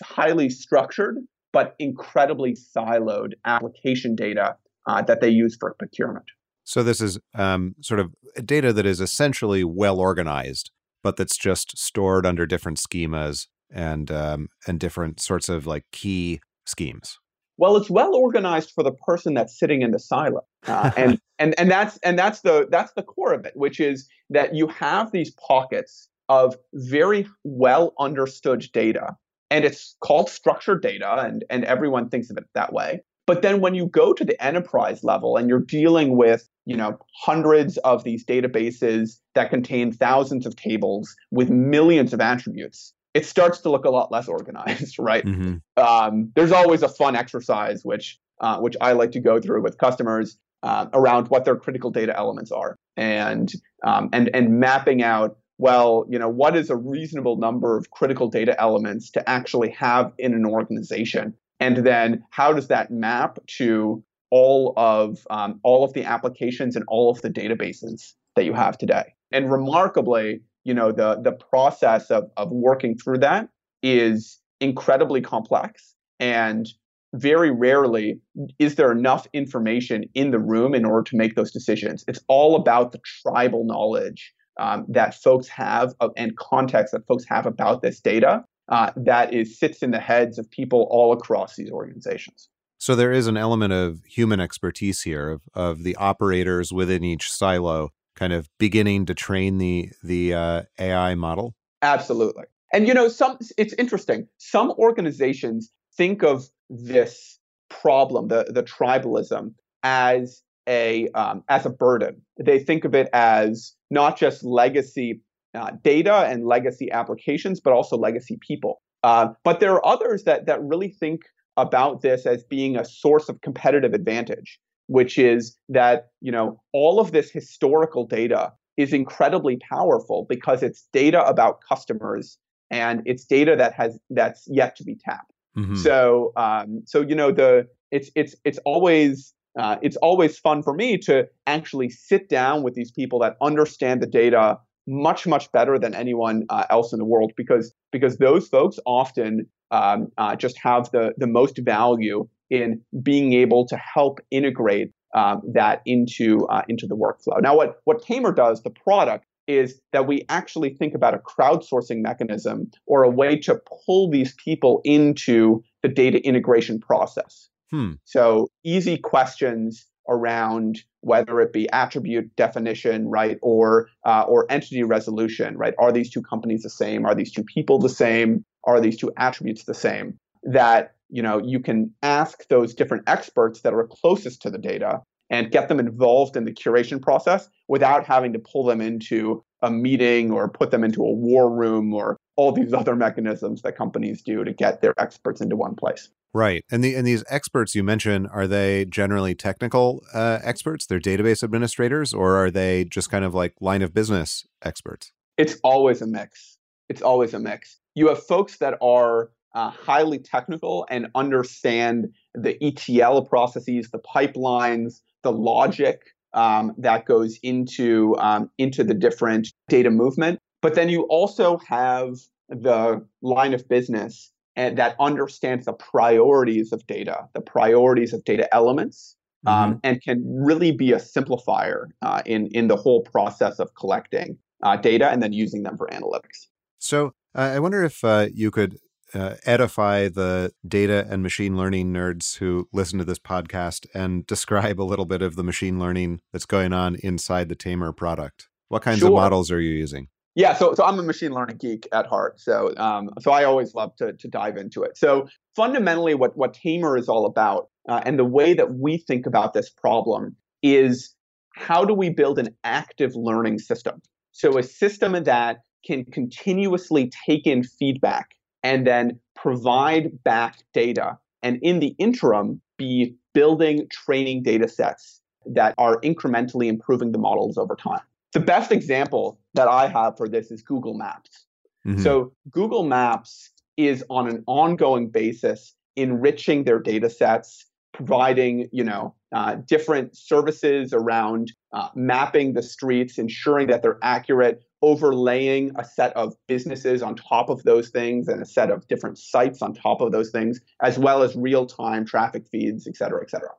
highly 0.03 0.49
structured 0.49 1.17
but 1.51 1.75
incredibly 1.79 2.53
siloed 2.55 3.33
application 3.45 4.15
data 4.15 4.55
uh, 4.87 5.01
that 5.03 5.21
they 5.21 5.29
use 5.29 5.55
for 5.59 5.75
procurement. 5.77 6.25
So 6.63 6.83
this 6.83 7.01
is 7.01 7.19
um, 7.35 7.75
sort 7.81 7.99
of 7.99 8.13
data 8.45 8.71
that 8.73 8.85
is 8.85 9.01
essentially 9.01 9.63
well 9.63 9.99
organized, 9.99 10.71
but 11.01 11.17
that's 11.17 11.37
just 11.37 11.77
stored 11.77 12.25
under 12.25 12.45
different 12.45 12.77
schemas 12.77 13.47
and 13.71 14.09
um, 14.11 14.47
and 14.67 14.79
different 14.79 15.21
sorts 15.21 15.49
of 15.49 15.65
like 15.65 15.83
key 15.91 16.39
schemes. 16.65 17.17
Well, 17.57 17.77
it's 17.77 17.89
well 17.89 18.15
organized 18.15 18.71
for 18.73 18.83
the 18.83 18.91
person 18.91 19.33
that's 19.33 19.57
sitting 19.57 19.81
in 19.81 19.91
the 19.91 19.99
silo, 19.99 20.41
uh, 20.67 20.91
and 20.97 21.19
and 21.39 21.57
and 21.59 21.69
that's 21.69 21.97
and 21.97 22.17
that's 22.17 22.41
the 22.41 22.67
that's 22.71 22.93
the 22.93 23.03
core 23.03 23.33
of 23.33 23.45
it, 23.45 23.53
which 23.55 23.79
is 23.79 24.07
that 24.29 24.55
you 24.55 24.67
have 24.67 25.11
these 25.11 25.31
pockets 25.31 26.09
of 26.29 26.55
very 26.73 27.27
well 27.43 27.93
understood 27.99 28.65
data, 28.73 29.15
and 29.51 29.65
it's 29.65 29.95
called 30.01 30.29
structured 30.29 30.81
data, 30.81 31.15
and 31.19 31.43
and 31.49 31.65
everyone 31.65 32.09
thinks 32.09 32.29
of 32.29 32.37
it 32.37 32.45
that 32.55 32.73
way. 32.73 33.01
But 33.25 33.41
then 33.41 33.61
when 33.61 33.73
you 33.73 33.87
go 33.87 34.13
to 34.13 34.25
the 34.25 34.41
enterprise 34.43 35.03
level 35.03 35.37
and 35.37 35.47
you're 35.47 35.59
dealing 35.59 36.17
with 36.17 36.47
you 36.65 36.75
know 36.75 36.97
hundreds 37.21 37.77
of 37.79 38.03
these 38.03 38.25
databases 38.25 39.19
that 39.35 39.49
contain 39.49 39.91
thousands 39.91 40.45
of 40.45 40.55
tables 40.55 41.15
with 41.31 41.49
millions 41.49 42.13
of 42.13 42.21
attributes 42.21 42.93
it 43.13 43.25
starts 43.25 43.59
to 43.59 43.69
look 43.69 43.85
a 43.85 43.89
lot 43.89 44.11
less 44.11 44.27
organized, 44.37 44.97
right? 44.99 45.25
Mm-hmm. 45.25 45.83
Um, 45.83 46.31
there's 46.35 46.51
always 46.51 46.83
a 46.83 46.89
fun 46.89 47.15
exercise 47.15 47.83
which 47.83 48.19
uh, 48.39 48.59
which 48.59 48.75
I 48.81 48.93
like 48.93 49.11
to 49.11 49.19
go 49.19 49.39
through 49.39 49.61
with 49.61 49.77
customers 49.77 50.37
uh, 50.63 50.87
around 50.93 51.27
what 51.27 51.45
their 51.45 51.55
critical 51.55 51.91
data 51.91 52.17
elements 52.17 52.51
are, 52.51 52.75
and 52.97 53.51
um, 53.83 54.09
and 54.11 54.29
and 54.33 54.59
mapping 54.59 55.03
out 55.03 55.37
well, 55.59 56.05
you 56.09 56.17
know, 56.17 56.27
what 56.27 56.57
is 56.57 56.69
a 56.69 56.75
reasonable 56.75 57.37
number 57.37 57.77
of 57.77 57.91
critical 57.91 58.27
data 58.27 58.59
elements 58.59 59.11
to 59.11 59.29
actually 59.29 59.69
have 59.69 60.11
in 60.17 60.33
an 60.33 60.45
organization, 60.45 61.33
and 61.63 61.77
then 61.77 62.23
how 62.31 62.51
does 62.51 62.67
that 62.67 62.91
map 62.91 63.39
to 63.57 64.03
all 64.29 64.73
of 64.75 65.25
um, 65.29 65.59
all 65.63 65.85
of 65.85 65.93
the 65.93 66.03
applications 66.03 66.75
and 66.75 66.83
all 66.87 67.09
of 67.09 67.21
the 67.21 67.29
databases 67.29 68.13
that 68.35 68.43
you 68.43 68.53
have 68.53 68.77
today? 68.77 69.13
And 69.31 69.49
remarkably, 69.49 70.41
you 70.65 70.73
know 70.73 70.91
the 70.91 71.21
the 71.21 71.31
process 71.31 72.11
of 72.11 72.29
of 72.35 72.51
working 72.51 72.97
through 72.97 73.19
that 73.19 73.47
is 73.81 74.39
incredibly 74.59 75.21
complex. 75.21 75.95
And 76.19 76.67
very 77.15 77.51
rarely 77.51 78.19
is 78.57 78.75
there 78.75 78.91
enough 78.91 79.27
information 79.33 80.03
in 80.15 80.31
the 80.31 80.39
room 80.39 80.73
in 80.73 80.83
order 80.83 81.03
to 81.11 81.15
make 81.15 81.35
those 81.35 81.51
decisions. 81.51 82.03
It's 82.07 82.21
all 82.27 82.55
about 82.55 82.91
the 82.91 82.99
tribal 83.21 83.65
knowledge 83.65 84.33
um, 84.59 84.85
that 84.89 85.13
folks 85.15 85.47
have 85.47 85.93
of, 85.99 86.11
and 86.17 86.35
context 86.37 86.91
that 86.91 87.05
folks 87.07 87.25
have 87.29 87.45
about 87.45 87.81
this 87.83 87.99
data 87.99 88.43
uh, 88.69 88.91
that 88.95 89.33
is 89.33 89.57
sits 89.57 89.83
in 89.83 89.91
the 89.91 89.99
heads 89.99 90.37
of 90.37 90.49
people 90.49 90.87
all 90.89 91.13
across 91.13 91.55
these 91.55 91.71
organizations 91.71 92.49
so 92.77 92.95
there 92.95 93.11
is 93.11 93.27
an 93.27 93.37
element 93.37 93.71
of 93.71 94.03
human 94.05 94.39
expertise 94.39 95.01
here 95.01 95.29
of, 95.29 95.41
of 95.53 95.83
the 95.83 95.95
operators 95.95 96.73
within 96.73 97.03
each 97.03 97.31
silo 97.31 97.91
kind 98.15 98.33
of 98.33 98.49
beginning 98.57 99.05
to 99.05 99.13
train 99.13 99.57
the 99.57 99.89
the 100.03 100.33
uh, 100.33 100.63
AI 100.79 101.15
model? 101.15 101.55
Absolutely. 101.81 102.43
And 102.71 102.87
you 102.87 102.93
know, 102.93 103.07
some 103.07 103.37
it's 103.57 103.73
interesting. 103.73 104.27
Some 104.37 104.71
organizations 104.71 105.71
think 105.95 106.23
of 106.23 106.49
this 106.69 107.39
problem, 107.69 108.27
the 108.27 108.45
the 108.49 108.63
tribalism, 108.63 109.53
as 109.83 110.41
a 110.67 111.07
um, 111.09 111.43
as 111.49 111.65
a 111.65 111.69
burden. 111.69 112.21
They 112.39 112.59
think 112.59 112.85
of 112.85 112.95
it 112.95 113.09
as 113.13 113.75
not 113.91 114.17
just 114.17 114.43
legacy 114.43 115.21
uh, 115.53 115.71
data 115.83 116.25
and 116.27 116.45
legacy 116.45 116.91
applications, 116.91 117.59
but 117.59 117.73
also 117.73 117.97
legacy 117.97 118.37
people. 118.41 118.81
Uh, 119.03 119.27
but 119.43 119.59
there 119.59 119.73
are 119.73 119.85
others 119.85 120.23
that 120.23 120.45
that 120.45 120.61
really 120.63 120.89
think 120.89 121.21
about 121.57 122.01
this 122.01 122.25
as 122.25 122.43
being 122.43 122.75
a 122.75 122.85
source 122.85 123.29
of 123.29 123.39
competitive 123.41 123.93
advantage 123.93 124.59
which 124.87 125.17
is 125.17 125.57
that 125.69 126.09
you 126.21 126.31
know 126.31 126.61
all 126.71 126.99
of 126.99 127.11
this 127.11 127.31
historical 127.31 128.05
data 128.05 128.51
is 128.77 128.93
incredibly 128.93 129.57
powerful 129.69 130.25
because 130.27 130.63
it's 130.63 130.87
data 130.91 131.23
about 131.25 131.59
customers 131.67 132.37
and 132.71 133.01
it's 133.05 133.25
data 133.25 133.55
that 133.55 133.73
has 133.73 133.97
that's 134.09 134.43
yet 134.47 134.75
to 134.75 134.83
be 134.83 134.95
tapped. 134.95 135.31
Mm-hmm. 135.57 135.75
So 135.75 136.33
um, 136.35 136.81
so 136.85 137.01
you 137.01 137.15
know 137.15 137.31
the 137.31 137.67
it's 137.91 138.09
it's 138.15 138.35
it's 138.43 138.59
always 138.65 139.33
uh, 139.57 139.77
it's 139.81 139.97
always 139.97 140.39
fun 140.39 140.63
for 140.63 140.73
me 140.73 140.97
to 140.97 141.27
actually 141.45 141.89
sit 141.89 142.27
down 142.29 142.63
with 142.63 142.73
these 142.73 142.91
people 142.91 143.19
that 143.19 143.37
understand 143.41 144.01
the 144.01 144.07
data 144.07 144.57
much 144.87 145.25
much 145.25 145.51
better 145.51 145.79
than 145.79 145.93
anyone 145.93 146.45
uh, 146.49 146.65
else 146.69 146.93
in 146.93 146.99
the 146.99 147.05
world 147.05 147.31
because 147.37 147.73
because 147.91 148.17
those 148.17 148.47
folks 148.47 148.79
often 148.85 149.47
um, 149.71 150.07
uh, 150.17 150.35
just 150.35 150.57
have 150.57 150.91
the 150.91 151.13
the 151.17 151.27
most 151.27 151.57
value 151.59 152.27
in 152.49 152.81
being 153.01 153.33
able 153.33 153.65
to 153.67 153.77
help 153.77 154.19
integrate 154.29 154.91
um, 155.15 155.41
that 155.53 155.81
into 155.85 156.45
uh, 156.47 156.63
into 156.67 156.87
the 156.87 156.95
workflow. 156.95 157.41
Now, 157.41 157.55
what 157.55 157.81
what 157.85 158.03
Tamr 158.03 158.35
does, 158.35 158.63
the 158.63 158.69
product, 158.69 159.25
is 159.47 159.79
that 159.91 160.07
we 160.07 160.25
actually 160.29 160.73
think 160.73 160.93
about 160.93 161.13
a 161.13 161.19
crowdsourcing 161.19 162.01
mechanism 162.01 162.71
or 162.85 163.03
a 163.03 163.09
way 163.09 163.37
to 163.39 163.59
pull 163.85 164.09
these 164.09 164.33
people 164.35 164.81
into 164.83 165.63
the 165.81 165.89
data 165.89 166.19
integration 166.25 166.79
process. 166.79 167.49
Hmm. 167.71 167.93
So 168.05 168.49
easy 168.63 168.97
questions 168.97 169.85
around 170.09 170.83
whether 171.03 171.39
it 171.41 171.53
be 171.53 171.69
attribute 171.71 172.35
definition, 172.35 173.07
right, 173.09 173.37
or 173.41 173.89
uh, 174.05 174.25
or 174.27 174.45
entity 174.49 174.83
resolution, 174.83 175.57
right? 175.57 175.73
Are 175.77 175.91
these 175.91 176.09
two 176.09 176.21
companies 176.21 176.63
the 176.63 176.69
same? 176.69 177.05
Are 177.05 177.15
these 177.15 177.31
two 177.31 177.43
people 177.43 177.79
the 177.79 177.89
same? 177.89 178.45
Are 178.63 178.79
these 178.79 178.97
two 178.97 179.11
attributes 179.17 179.65
the 179.65 179.73
same? 179.73 180.17
That 180.43 180.95
you 181.09 181.21
know 181.21 181.39
you 181.43 181.59
can 181.59 181.93
ask 182.01 182.47
those 182.47 182.73
different 182.73 183.03
experts 183.07 183.61
that 183.61 183.73
are 183.73 183.87
closest 183.87 184.41
to 184.43 184.49
the 184.49 184.57
data 184.57 185.01
and 185.29 185.51
get 185.51 185.67
them 185.67 185.79
involved 185.79 186.37
in 186.37 186.45
the 186.45 186.53
curation 186.53 187.01
process 187.01 187.49
without 187.67 188.05
having 188.05 188.33
to 188.33 188.39
pull 188.39 188.63
them 188.65 188.81
into 188.81 189.43
a 189.61 189.71
meeting 189.71 190.31
or 190.31 190.49
put 190.49 190.71
them 190.71 190.83
into 190.83 191.03
a 191.03 191.11
war 191.11 191.49
room 191.49 191.93
or 191.93 192.17
all 192.35 192.51
these 192.51 192.73
other 192.81 192.95
mechanisms 192.95 193.61
that 193.61 193.75
companies 193.77 194.21
do 194.21 194.43
to 194.43 194.53
get 194.53 194.81
their 194.81 194.93
experts 194.99 195.41
into 195.41 195.55
one 195.55 195.75
place. 195.75 196.09
Right, 196.35 196.65
and 196.71 196.83
the 196.83 196.95
and 196.95 197.05
these 197.05 197.23
experts 197.29 197.75
you 197.75 197.83
mentioned 197.83 198.27
are 198.31 198.47
they 198.47 198.85
generally 198.85 199.35
technical 199.35 200.03
uh, 200.15 200.39
experts? 200.43 200.87
They're 200.87 200.99
database 200.99 201.43
administrators, 201.43 202.11
or 202.11 202.35
are 202.37 202.49
they 202.49 202.85
just 202.85 203.11
kind 203.11 203.23
of 203.23 203.35
like 203.35 203.53
line 203.61 203.83
of 203.83 203.93
business 203.93 204.43
experts? 204.63 205.11
It's 205.37 205.57
always 205.63 206.01
a 206.01 206.07
mix. 206.07 206.57
It's 206.89 207.03
always 207.03 207.35
a 207.35 207.39
mix. 207.39 207.79
You 207.93 208.07
have 208.09 208.23
folks 208.23 208.57
that 208.57 208.79
are 208.81 209.29
uh, 209.53 209.69
highly 209.69 210.17
technical 210.17 210.87
and 210.89 211.07
understand 211.13 212.09
the 212.33 212.57
ETL 212.63 213.25
processes, 213.25 213.91
the 213.91 213.99
pipelines, 213.99 215.01
the 215.21 215.31
logic 215.31 216.01
um, 216.33 216.73
that 216.79 217.05
goes 217.05 217.37
into 217.43 218.15
um, 218.17 218.49
into 218.57 218.83
the 218.83 218.95
different 218.95 219.49
data 219.69 219.91
movement. 219.91 220.39
But 220.63 220.73
then 220.73 220.89
you 220.89 221.03
also 221.03 221.59
have 221.67 222.15
the 222.49 223.05
line 223.21 223.53
of 223.53 223.67
business 223.67 224.32
and 224.55 224.77
that 224.77 224.95
understands 224.99 225.65
the 225.65 225.73
priorities 225.73 226.71
of 226.71 226.85
data, 226.87 227.27
the 227.33 227.41
priorities 227.41 228.13
of 228.13 228.23
data 228.23 228.53
elements, 228.53 229.15
um, 229.45 229.71
mm-hmm. 229.71 229.79
and 229.83 230.01
can 230.01 230.23
really 230.25 230.71
be 230.71 230.91
a 230.91 230.97
simplifier 230.97 231.87
uh, 232.01 232.21
in 232.25 232.47
in 232.47 232.67
the 232.67 232.75
whole 232.75 233.01
process 233.01 233.59
of 233.59 233.73
collecting 233.75 234.37
uh, 234.63 234.77
data 234.77 235.09
and 235.09 235.21
then 235.21 235.33
using 235.33 235.63
them 235.63 235.77
for 235.77 235.87
analytics. 235.87 236.47
So 236.79 237.13
uh, 237.35 237.51
I 237.55 237.59
wonder 237.59 237.83
if 237.83 238.03
uh, 238.03 238.27
you 238.33 238.51
could 238.51 238.77
uh, 239.13 239.35
edify 239.45 240.07
the 240.07 240.51
data 240.67 241.05
and 241.09 241.21
machine 241.21 241.55
learning 241.55 241.93
nerds 241.93 242.37
who 242.37 242.67
listen 242.73 242.97
to 242.99 243.05
this 243.05 243.19
podcast 243.19 243.85
and 243.93 244.25
describe 244.25 244.81
a 244.81 244.83
little 244.83 245.05
bit 245.05 245.21
of 245.21 245.35
the 245.35 245.43
machine 245.43 245.79
learning 245.79 246.21
that's 246.31 246.45
going 246.45 246.73
on 246.73 246.95
inside 246.95 247.49
the 247.49 247.55
Tamr 247.55 247.95
product. 247.95 248.49
What 248.69 248.81
kinds 248.81 248.99
sure. 248.99 249.09
of 249.09 249.13
models 249.13 249.51
are 249.51 249.61
you 249.61 249.71
using? 249.71 250.07
Yeah, 250.35 250.53
so 250.55 250.73
so 250.73 250.83
I'm 250.83 250.97
a 250.99 251.03
machine 251.03 251.31
learning 251.31 251.57
geek 251.57 251.87
at 251.91 252.07
heart. 252.07 252.39
So 252.39 252.73
um, 252.77 253.11
so 253.19 253.31
I 253.31 253.43
always 253.43 253.75
love 253.75 253.95
to 253.97 254.13
to 254.13 254.27
dive 254.27 254.57
into 254.57 254.83
it. 254.83 254.97
So 254.97 255.27
fundamentally, 255.55 256.15
what 256.15 256.35
what 256.35 256.53
Tamr 256.53 256.97
is 256.97 257.07
all 257.07 257.25
about, 257.25 257.69
uh, 257.87 258.01
and 258.05 258.17
the 258.17 258.25
way 258.25 258.53
that 258.53 258.75
we 258.75 258.97
think 258.97 259.25
about 259.25 259.53
this 259.53 259.69
problem 259.69 260.35
is 260.63 261.13
how 261.55 261.85
do 261.85 261.93
we 261.93 262.09
build 262.09 262.39
an 262.39 262.49
active 262.63 263.15
learning 263.15 263.59
system? 263.59 264.01
So, 264.31 264.57
a 264.57 264.63
system 264.63 265.23
that 265.23 265.57
can 265.85 266.05
continuously 266.05 267.11
take 267.27 267.45
in 267.45 267.63
feedback 267.63 268.31
and 268.63 268.87
then 268.87 269.19
provide 269.35 270.23
back 270.23 270.57
data. 270.73 271.17
And 271.43 271.59
in 271.61 271.79
the 271.79 271.95
interim, 271.99 272.61
be 272.77 273.15
building 273.33 273.87
training 273.91 274.43
data 274.43 274.67
sets 274.67 275.21
that 275.45 275.75
are 275.77 275.99
incrementally 276.01 276.67
improving 276.67 277.11
the 277.11 277.17
models 277.17 277.57
over 277.57 277.75
time. 277.75 278.01
The 278.31 278.39
best 278.39 278.71
example 278.71 279.37
that 279.53 279.67
I 279.67 279.87
have 279.87 280.17
for 280.17 280.27
this 280.27 280.51
is 280.51 280.61
Google 280.61 280.93
Maps. 280.93 281.45
Mm-hmm. 281.85 282.01
So, 282.01 282.33
Google 282.49 282.83
Maps 282.83 283.51
is 283.77 284.03
on 284.09 284.27
an 284.27 284.43
ongoing 284.47 285.09
basis 285.09 285.73
enriching 285.95 286.63
their 286.63 286.79
data 286.79 287.09
sets, 287.09 287.65
providing, 287.93 288.67
you 288.71 288.83
know, 288.83 289.13
uh, 289.33 289.55
different 289.55 290.15
services 290.15 290.93
around 290.93 291.51
uh, 291.73 291.89
mapping 291.95 292.53
the 292.53 292.61
streets, 292.61 293.17
ensuring 293.17 293.67
that 293.67 293.81
they're 293.81 293.99
accurate, 294.01 294.63
overlaying 294.81 295.71
a 295.77 295.83
set 295.83 296.15
of 296.15 296.33
businesses 296.47 297.01
on 297.01 297.15
top 297.15 297.49
of 297.49 297.63
those 297.63 297.89
things 297.89 298.27
and 298.27 298.41
a 298.41 298.45
set 298.45 298.69
of 298.69 298.87
different 298.87 299.17
sites 299.17 299.61
on 299.61 299.73
top 299.73 300.01
of 300.01 300.11
those 300.11 300.29
things, 300.29 300.59
as 300.81 300.99
well 300.99 301.23
as 301.23 301.35
real 301.35 301.65
time 301.65 302.05
traffic 302.05 302.45
feeds, 302.51 302.87
et 302.87 302.95
cetera, 302.95 303.21
et 303.23 303.29
cetera. 303.29 303.51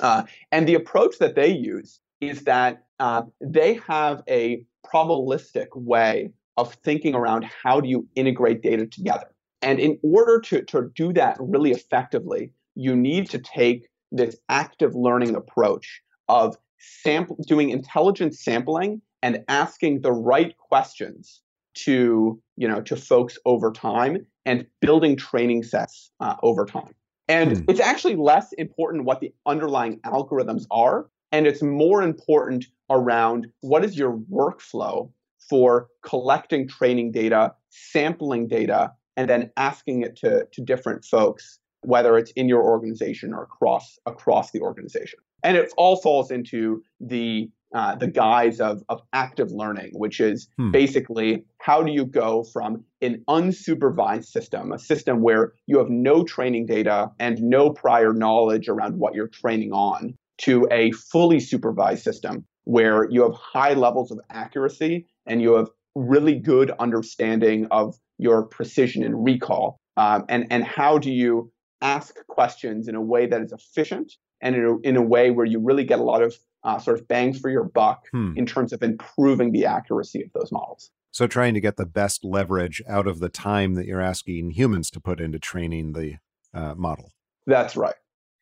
Uh, 0.00 0.22
and 0.52 0.68
the 0.68 0.74
approach 0.74 1.18
that 1.18 1.34
they 1.34 1.48
use 1.48 2.00
is 2.20 2.44
that 2.44 2.84
uh, 2.98 3.22
they 3.40 3.74
have 3.86 4.22
a 4.28 4.64
probabilistic 4.86 5.68
way 5.74 6.32
of 6.56 6.74
thinking 6.74 7.14
around 7.14 7.44
how 7.44 7.80
do 7.80 7.88
you 7.88 8.06
integrate 8.14 8.62
data 8.62 8.86
together. 8.86 9.26
And 9.62 9.78
in 9.78 9.98
order 10.02 10.40
to, 10.40 10.62
to 10.62 10.90
do 10.94 11.12
that 11.14 11.36
really 11.40 11.70
effectively, 11.70 12.52
you 12.74 12.96
need 12.96 13.28
to 13.30 13.38
take 13.38 13.88
this 14.12 14.36
active 14.48 14.94
learning 14.94 15.34
approach 15.34 16.02
of 16.28 16.56
sample, 16.78 17.36
doing 17.46 17.70
intelligent 17.70 18.34
sampling 18.34 19.02
and 19.22 19.44
asking 19.48 20.00
the 20.00 20.12
right 20.12 20.56
questions 20.56 21.40
to 21.74 22.40
you 22.56 22.66
know 22.66 22.80
to 22.80 22.96
folks 22.96 23.38
over 23.44 23.70
time 23.70 24.26
and 24.44 24.66
building 24.80 25.16
training 25.16 25.62
sets 25.62 26.10
uh, 26.20 26.34
over 26.42 26.64
time 26.64 26.92
and 27.28 27.58
hmm. 27.58 27.64
it's 27.68 27.78
actually 27.78 28.16
less 28.16 28.52
important 28.54 29.04
what 29.04 29.20
the 29.20 29.32
underlying 29.46 30.00
algorithms 30.00 30.64
are 30.70 31.06
and 31.30 31.46
it's 31.46 31.62
more 31.62 32.02
important 32.02 32.66
around 32.90 33.46
what 33.60 33.84
is 33.84 33.96
your 33.96 34.18
workflow 34.30 35.10
for 35.48 35.88
collecting 36.02 36.68
training 36.68 37.12
data 37.12 37.54
sampling 37.70 38.46
data 38.46 38.92
and 39.16 39.28
then 39.28 39.50
asking 39.56 40.02
it 40.02 40.16
to, 40.16 40.46
to 40.52 40.60
different 40.60 41.04
folks 41.04 41.58
whether 41.82 42.18
it's 42.18 42.30
in 42.32 42.48
your 42.48 42.62
organization 42.62 43.32
or 43.32 43.42
across 43.42 43.98
across 44.06 44.50
the 44.50 44.60
organization 44.60 45.18
and 45.42 45.56
it 45.56 45.72
all 45.76 45.96
falls 45.96 46.30
into 46.30 46.82
the 47.00 47.48
uh, 47.72 47.94
the 47.94 48.08
guise 48.08 48.60
of, 48.60 48.82
of 48.88 49.00
active 49.12 49.52
learning, 49.52 49.92
which 49.92 50.18
is 50.18 50.48
hmm. 50.58 50.72
basically 50.72 51.44
how 51.58 51.84
do 51.84 51.92
you 51.92 52.04
go 52.04 52.42
from 52.42 52.84
an 53.00 53.22
unsupervised 53.28 54.24
system, 54.24 54.72
a 54.72 54.78
system 54.78 55.22
where 55.22 55.52
you 55.66 55.78
have 55.78 55.88
no 55.88 56.24
training 56.24 56.66
data 56.66 57.08
and 57.20 57.40
no 57.40 57.70
prior 57.70 58.12
knowledge 58.12 58.68
around 58.68 58.98
what 58.98 59.14
you're 59.14 59.28
training 59.28 59.72
on, 59.72 60.14
to 60.38 60.66
a 60.72 60.90
fully 60.92 61.38
supervised 61.38 62.02
system 62.02 62.44
where 62.64 63.08
you 63.10 63.22
have 63.22 63.34
high 63.34 63.74
levels 63.74 64.10
of 64.10 64.20
accuracy 64.30 65.06
and 65.26 65.40
you 65.42 65.54
have 65.54 65.68
really 65.94 66.34
good 66.34 66.70
understanding 66.78 67.66
of 67.70 67.98
your 68.18 68.44
precision 68.44 69.02
and 69.02 69.24
recall. 69.24 69.78
Um, 69.96 70.24
and, 70.28 70.46
and 70.50 70.64
how 70.64 70.98
do 70.98 71.10
you 71.10 71.52
ask 71.80 72.14
questions 72.28 72.88
in 72.88 72.94
a 72.94 73.00
way 73.00 73.26
that 73.26 73.42
is 73.42 73.52
efficient 73.52 74.12
and 74.40 74.54
in 74.54 74.64
a, 74.64 74.78
in 74.80 74.96
a 74.96 75.02
way 75.02 75.30
where 75.30 75.46
you 75.46 75.58
really 75.58 75.84
get 75.84 75.98
a 75.98 76.02
lot 76.02 76.22
of 76.22 76.34
uh, 76.64 76.78
sort 76.78 77.00
of 77.00 77.08
bangs 77.08 77.38
for 77.38 77.50
your 77.50 77.64
buck 77.64 78.06
hmm. 78.12 78.32
in 78.36 78.46
terms 78.46 78.72
of 78.72 78.82
improving 78.82 79.52
the 79.52 79.64
accuracy 79.64 80.22
of 80.22 80.30
those 80.34 80.52
models. 80.52 80.90
So, 81.10 81.26
trying 81.26 81.54
to 81.54 81.60
get 81.60 81.76
the 81.76 81.86
best 81.86 82.24
leverage 82.24 82.82
out 82.86 83.06
of 83.06 83.18
the 83.18 83.28
time 83.28 83.74
that 83.74 83.86
you're 83.86 84.00
asking 84.00 84.50
humans 84.52 84.90
to 84.92 85.00
put 85.00 85.20
into 85.20 85.38
training 85.38 85.92
the 85.92 86.18
uh, 86.54 86.74
model. 86.76 87.12
That's 87.46 87.76
right. 87.76 87.96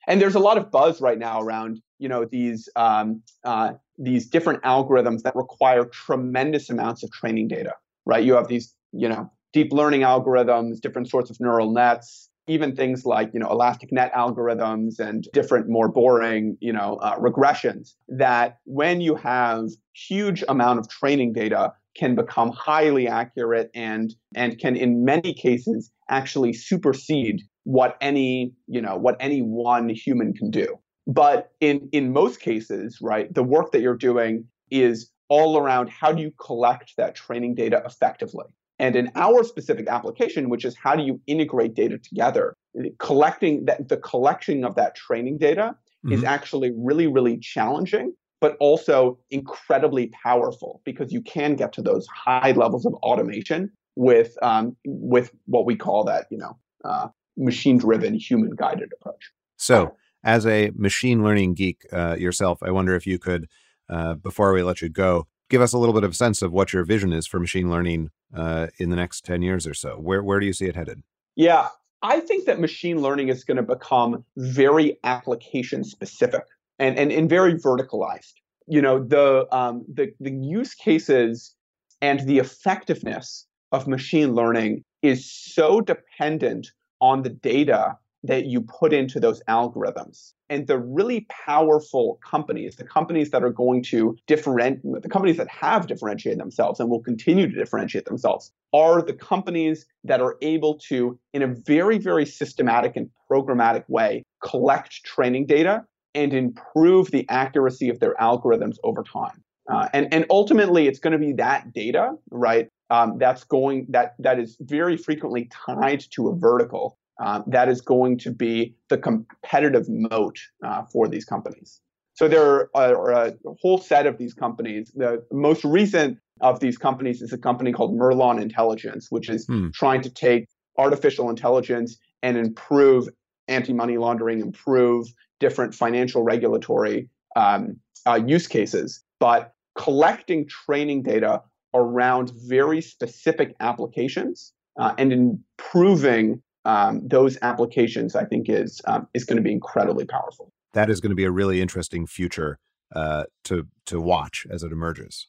And 0.09 0.21
there's 0.21 0.35
a 0.35 0.41
lot 0.41 0.57
of 0.57 0.71
buzz 0.73 1.01
right 1.01 1.19
now 1.19 1.41
around, 1.41 1.81
you 1.99 2.09
know, 2.09 2.25
these 2.25 2.69
um, 2.75 3.23
uh, 3.45 3.75
these 3.99 4.27
different 4.27 4.63
algorithms 4.65 5.23
that 5.23 5.37
require 5.37 5.85
tremendous 5.85 6.71
amounts 6.71 7.05
of 7.05 7.13
training 7.13 7.47
data. 7.49 7.75
Right? 8.07 8.25
You 8.25 8.35
have 8.35 8.49
these, 8.49 8.75
you 8.93 9.09
know, 9.09 9.31
deep 9.53 9.71
learning 9.71 10.01
algorithms, 10.01 10.81
different 10.81 11.09
sorts 11.11 11.31
of 11.31 11.37
neural 11.39 11.71
nets, 11.71 12.31
even 12.49 12.75
things 12.75 13.05
like 13.05 13.31
you 13.33 13.39
know 13.39 13.49
elastic 13.51 13.93
net 13.93 14.13
algorithms 14.15 14.99
and 14.99 15.29
different 15.33 15.69
more 15.69 15.89
boring 15.89 16.57
you 16.61 16.73
know 16.73 16.99
uh, 17.03 17.17
regressions 17.19 17.93
that 18.09 18.59
when 18.65 19.01
you 19.01 19.15
have 19.15 19.67
huge 19.93 20.43
amount 20.49 20.79
of 20.79 20.89
training 20.89 21.33
data 21.33 21.73
can 21.95 22.15
become 22.15 22.51
highly 22.51 23.07
accurate 23.07 23.71
and 23.75 24.15
and 24.35 24.59
can 24.59 24.75
in 24.75 25.05
many 25.05 25.35
cases 25.35 25.91
actually 26.09 26.53
supersede 26.53 27.43
what 27.69 27.99
any 28.01 28.55
you 28.67 28.81
know 28.81 28.97
what 28.97 29.15
any 29.21 29.41
one 29.41 29.91
human 29.91 30.33
can 30.33 30.51
do 30.51 30.79
but 31.07 31.51
in 31.61 31.87
in 31.93 32.15
most 32.15 32.41
cases 32.41 32.99
right 33.03 33.35
the 33.35 33.43
work 33.43 33.73
that 33.73 33.83
you're 33.83 34.03
doing 34.11 34.43
is 34.71 35.11
all 35.29 35.59
around 35.59 35.91
how 35.91 36.11
do 36.11 36.23
you 36.23 36.33
collect 36.41 36.95
that 36.97 37.15
training 37.15 37.55
data 37.55 37.83
effectively 37.85 38.47
and 38.79 38.95
in 38.95 39.11
our 39.17 39.43
specific 39.43 39.89
application, 39.89 40.49
which 40.49 40.65
is 40.65 40.77
how 40.77 40.95
do 40.95 41.03
you 41.03 41.21
integrate 41.27 41.75
data 41.75 41.99
together, 41.99 42.55
collecting 42.99 43.65
that 43.65 43.89
the 43.89 43.97
collection 43.97 44.65
of 44.65 44.77
that 44.77 44.95
training 44.95 45.39
data 45.39 45.75
mm-hmm. 46.07 46.13
is 46.13 46.23
actually 46.23 46.73
really, 46.77 47.09
really 47.09 47.39
challenging, 47.39 48.13
but 48.41 48.57
also 48.61 49.19
incredibly 49.31 50.13
powerful 50.23 50.81
because 50.85 51.13
you 51.13 51.21
can 51.23 51.57
get 51.57 51.73
to 51.73 51.83
those 51.83 52.07
high 52.07 52.53
levels 52.53 52.87
of 52.87 52.95
automation 53.03 53.71
with 53.97 54.37
um, 54.43 54.77
with 54.87 55.33
what 55.47 55.67
we 55.67 55.75
call 55.75 56.05
that, 56.05 56.27
you 56.31 56.39
know, 56.39 56.57
uh, 56.85 57.09
machine-driven, 57.39 58.15
human-guided 58.15 58.91
approach. 59.01 59.31
So, 59.57 59.97
as 60.25 60.47
a 60.47 60.71
machine 60.75 61.23
learning 61.23 61.55
geek 61.55 61.87
uh, 61.93 62.17
yourself, 62.19 62.59
I 62.63 62.71
wonder 62.71 62.95
if 62.95 63.07
you 63.07 63.19
could, 63.19 63.49
uh, 63.89 64.15
before 64.15 64.53
we 64.53 64.63
let 64.63 64.83
you 64.83 64.89
go, 64.89 65.27
give 65.49 65.61
us 65.61 65.73
a 65.73 65.79
little 65.79 65.95
bit 65.95 66.05
of 66.05 66.13
a 66.13 66.15
sense 66.15 66.43
of 66.43 66.53
what 66.53 66.73
your 66.73 66.85
vision 66.85 67.13
is 67.13 67.27
for 67.27 67.41
machine 67.41 67.71
learning 67.71 68.11
uh, 68.35 68.67
in 68.79 68.91
the 68.91 68.97
next 68.97 69.25
10 69.25 69.43
years 69.43 69.67
or 69.67 69.75
so. 69.75 69.97
Where, 69.97 70.23
where 70.23 70.41
do 70.41 70.47
you 70.47 70.53
see 70.53 70.67
it 70.67 70.77
headed? 70.77 71.03
Yeah, 71.37 71.69
I 72.03 72.21
think 72.21 72.47
that 72.47 72.61
machine 72.61 73.01
learning 73.01 73.29
is 73.29 73.45
going 73.45 73.57
to 73.57 73.63
become 73.63 74.25
very 74.37 74.99
application 75.05 75.85
specific 75.85 76.43
and, 76.79 76.99
and, 76.99 77.11
and 77.11 77.29
very 77.29 77.55
verticalized. 77.55 78.35
You 78.67 78.83
know, 78.83 79.03
the, 79.03 79.47
um, 79.51 79.85
the, 79.93 80.13
the 80.21 80.31
use 80.31 80.75
cases 80.75 81.55
and 82.03 82.21
the 82.21 82.39
effectiveness 82.39 83.47
of 83.73 83.89
machine 83.89 84.35
learning 84.35 84.85
is 85.03 85.31
so 85.31 85.81
dependent 85.81 86.71
on 87.01 87.23
the 87.23 87.31
data 87.31 87.97
that 88.25 88.47
you 88.47 88.61
put 88.61 88.93
into 88.93 89.21
those 89.21 89.43
algorithms. 89.49 90.33
And 90.51 90.67
the 90.67 90.79
really 90.79 91.27
powerful 91.29 92.19
companies, 92.29 92.77
the 92.77 92.85
companies 92.85 93.31
that 93.31 93.45
are 93.45 93.51
going 93.51 93.83
to 93.85 94.17
differentiate, 94.27 95.03
the 95.03 95.09
companies 95.09 95.37
that 95.37 95.49
have 95.49 95.87
differentiated 95.87 96.41
themselves 96.41 96.81
and 96.81 96.91
will 96.91 97.03
continue 97.03 97.49
to 97.49 97.55
differentiate 97.55 98.07
themselves, 98.07 98.51
are 98.73 99.03
the 99.03 99.13
companies 99.13 99.87
that 100.05 100.21
are 100.21 100.37
able 100.43 100.79
to, 100.89 101.19
in 101.33 101.43
a 101.43 101.47
very, 101.47 101.99
very 101.99 102.27
systematic 102.27 102.97
and 102.97 103.09
programmatic 103.31 103.85
way, 103.89 104.25
collect 104.43 105.05
training 105.05 105.47
data 105.47 105.85
and 106.15 106.35
improve 106.35 107.11
the 107.11 107.25
accuracy 107.29 107.89
of 107.89 108.01
their 108.01 108.15
algorithms 108.15 108.77
over 108.83 109.03
time. 109.03 109.43
Uh, 109.71 109.89
and, 109.93 110.13
and 110.13 110.25
ultimately, 110.31 110.89
it's 110.89 110.99
going 110.99 111.13
to 111.13 111.19
be 111.19 111.35
that 111.35 111.73
data, 111.73 112.13
right? 112.31 112.69
Um, 112.91 113.19
that's 113.19 113.45
going 113.45 113.87
that 113.91 114.15
that 114.19 114.39
is 114.39 114.57
very 114.61 114.97
frequently 114.97 115.51
tied 115.67 116.01
to 116.13 116.29
a 116.29 116.35
vertical 116.35 116.99
uh, 117.21 117.43
that 117.47 117.69
is 117.69 117.81
going 117.81 118.19
to 118.19 118.31
be 118.31 118.75
the 118.89 118.97
competitive 118.97 119.87
moat 119.89 120.39
uh, 120.65 120.85
for 120.85 121.09
these 121.09 121.25
companies. 121.25 121.81
So 122.15 122.29
there 122.29 122.71
are 122.75 123.13
a 123.13 123.35
whole 123.61 123.79
set 123.79 124.07
of 124.07 124.19
these 124.19 124.35
companies. 124.35 124.91
The 124.95 125.25
most 125.33 125.65
recent 125.65 126.19
of 126.41 126.61
these 126.61 126.79
companies 126.79 127.23
is 127.23 127.33
a 127.33 127.39
company 127.39 127.73
called 127.73 127.97
Merlon 127.97 128.41
Intelligence, 128.41 129.09
which 129.11 129.29
is 129.29 129.47
hmm. 129.47 129.69
trying 129.73 130.03
to 130.03 130.11
take 130.11 130.49
artificial 130.77 131.31
intelligence 131.31 131.99
and 132.23 132.37
improve 132.37 133.09
anti-money 133.49 133.99
laundering, 133.99 134.41
improve 134.41 135.07
different 135.41 135.75
financial 135.75 136.23
regulatory 136.23 137.09
um, 137.37 137.77
uh, 138.07 138.21
use 138.27 138.47
cases, 138.47 139.03
but 139.21 139.53
collecting 139.77 140.47
training 140.49 141.03
data 141.03 141.43
around 141.75 142.33
very 142.47 142.81
specific 142.81 143.55
applications 143.61 144.53
uh, 144.79 144.95
and 144.99 145.13
improving 145.13 146.43
um, 146.65 147.07
those 147.07 147.39
applications, 147.43 148.15
I 148.15 148.25
think, 148.25 148.49
is 148.49 148.81
um, 148.87 149.09
is 149.15 149.25
going 149.25 149.37
to 149.37 149.43
be 149.43 149.53
incredibly 149.53 150.05
powerful. 150.05 150.53
That 150.75 150.91
is 150.91 151.01
going 151.01 151.11
to 151.11 151.17
be 151.17 151.25
a 151.25 151.31
really 151.31 151.61
interesting 151.61 152.07
future 152.07 152.59
uh, 152.95 153.25
to 153.45 153.67
to 153.87 154.01
watch 154.01 154.47
as 154.51 154.63
it 154.63 154.73
emerges. 154.73 155.29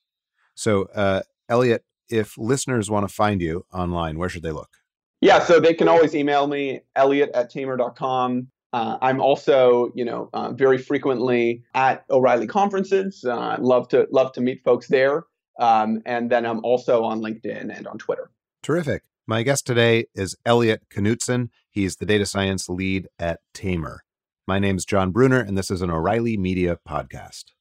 So, 0.56 0.84
uh, 0.96 1.22
Eliot, 1.48 1.84
if 2.10 2.38
listeners 2.38 2.90
want 2.90 3.08
to 3.08 3.14
find 3.14 3.42
you 3.42 3.66
online, 3.74 4.18
where 4.18 4.30
should 4.30 4.44
they 4.44 4.52
look? 4.52 4.70
Yeah, 5.22 5.40
so 5.40 5.60
they 5.60 5.74
can 5.74 5.88
always 5.88 6.16
email 6.16 6.48
me, 6.48 6.82
eliot 6.96 7.32
at 7.34 7.52
tamr.com. 7.52 8.48
Uh, 8.72 8.98
I'm 9.02 9.20
also, 9.20 9.92
you 9.96 10.06
know, 10.06 10.30
uh, 10.34 10.52
very 10.52 10.78
frequently 10.78 11.64
at 11.74 12.06
O'Reilly 12.10 12.48
conferences. 12.48 13.24
Uh, 13.24 13.58
love 13.60 13.88
to 13.90 14.08
love 14.12 14.32
to 14.34 14.42
meet 14.42 14.64
folks 14.64 14.88
there. 14.88 15.24
Um, 15.60 16.02
and 16.06 16.32
then 16.32 16.46
I'm 16.46 16.64
also 16.64 17.04
on 17.04 17.20
LinkedIn 17.22 17.76
and 17.76 17.86
on 17.86 17.98
Twitter. 17.98 18.32
Terrific. 18.64 19.04
My 19.28 19.44
guest 19.44 19.68
today 19.68 20.06
is 20.16 20.36
Eliot 20.46 20.84
Knudsen. 20.90 21.50
He's 21.70 21.98
the 21.98 22.06
data 22.06 22.26
science 22.26 22.68
lead 22.68 23.08
at 23.20 23.42
Tamr. 23.54 24.00
My 24.48 24.58
name 24.58 24.78
is 24.78 24.86
Jon 24.86 25.12
Bruner, 25.12 25.40
and 25.40 25.56
this 25.56 25.70
is 25.70 25.84
an 25.84 25.92
O'Reilly 25.92 26.36
Media 26.36 26.78
podcast. 26.88 27.52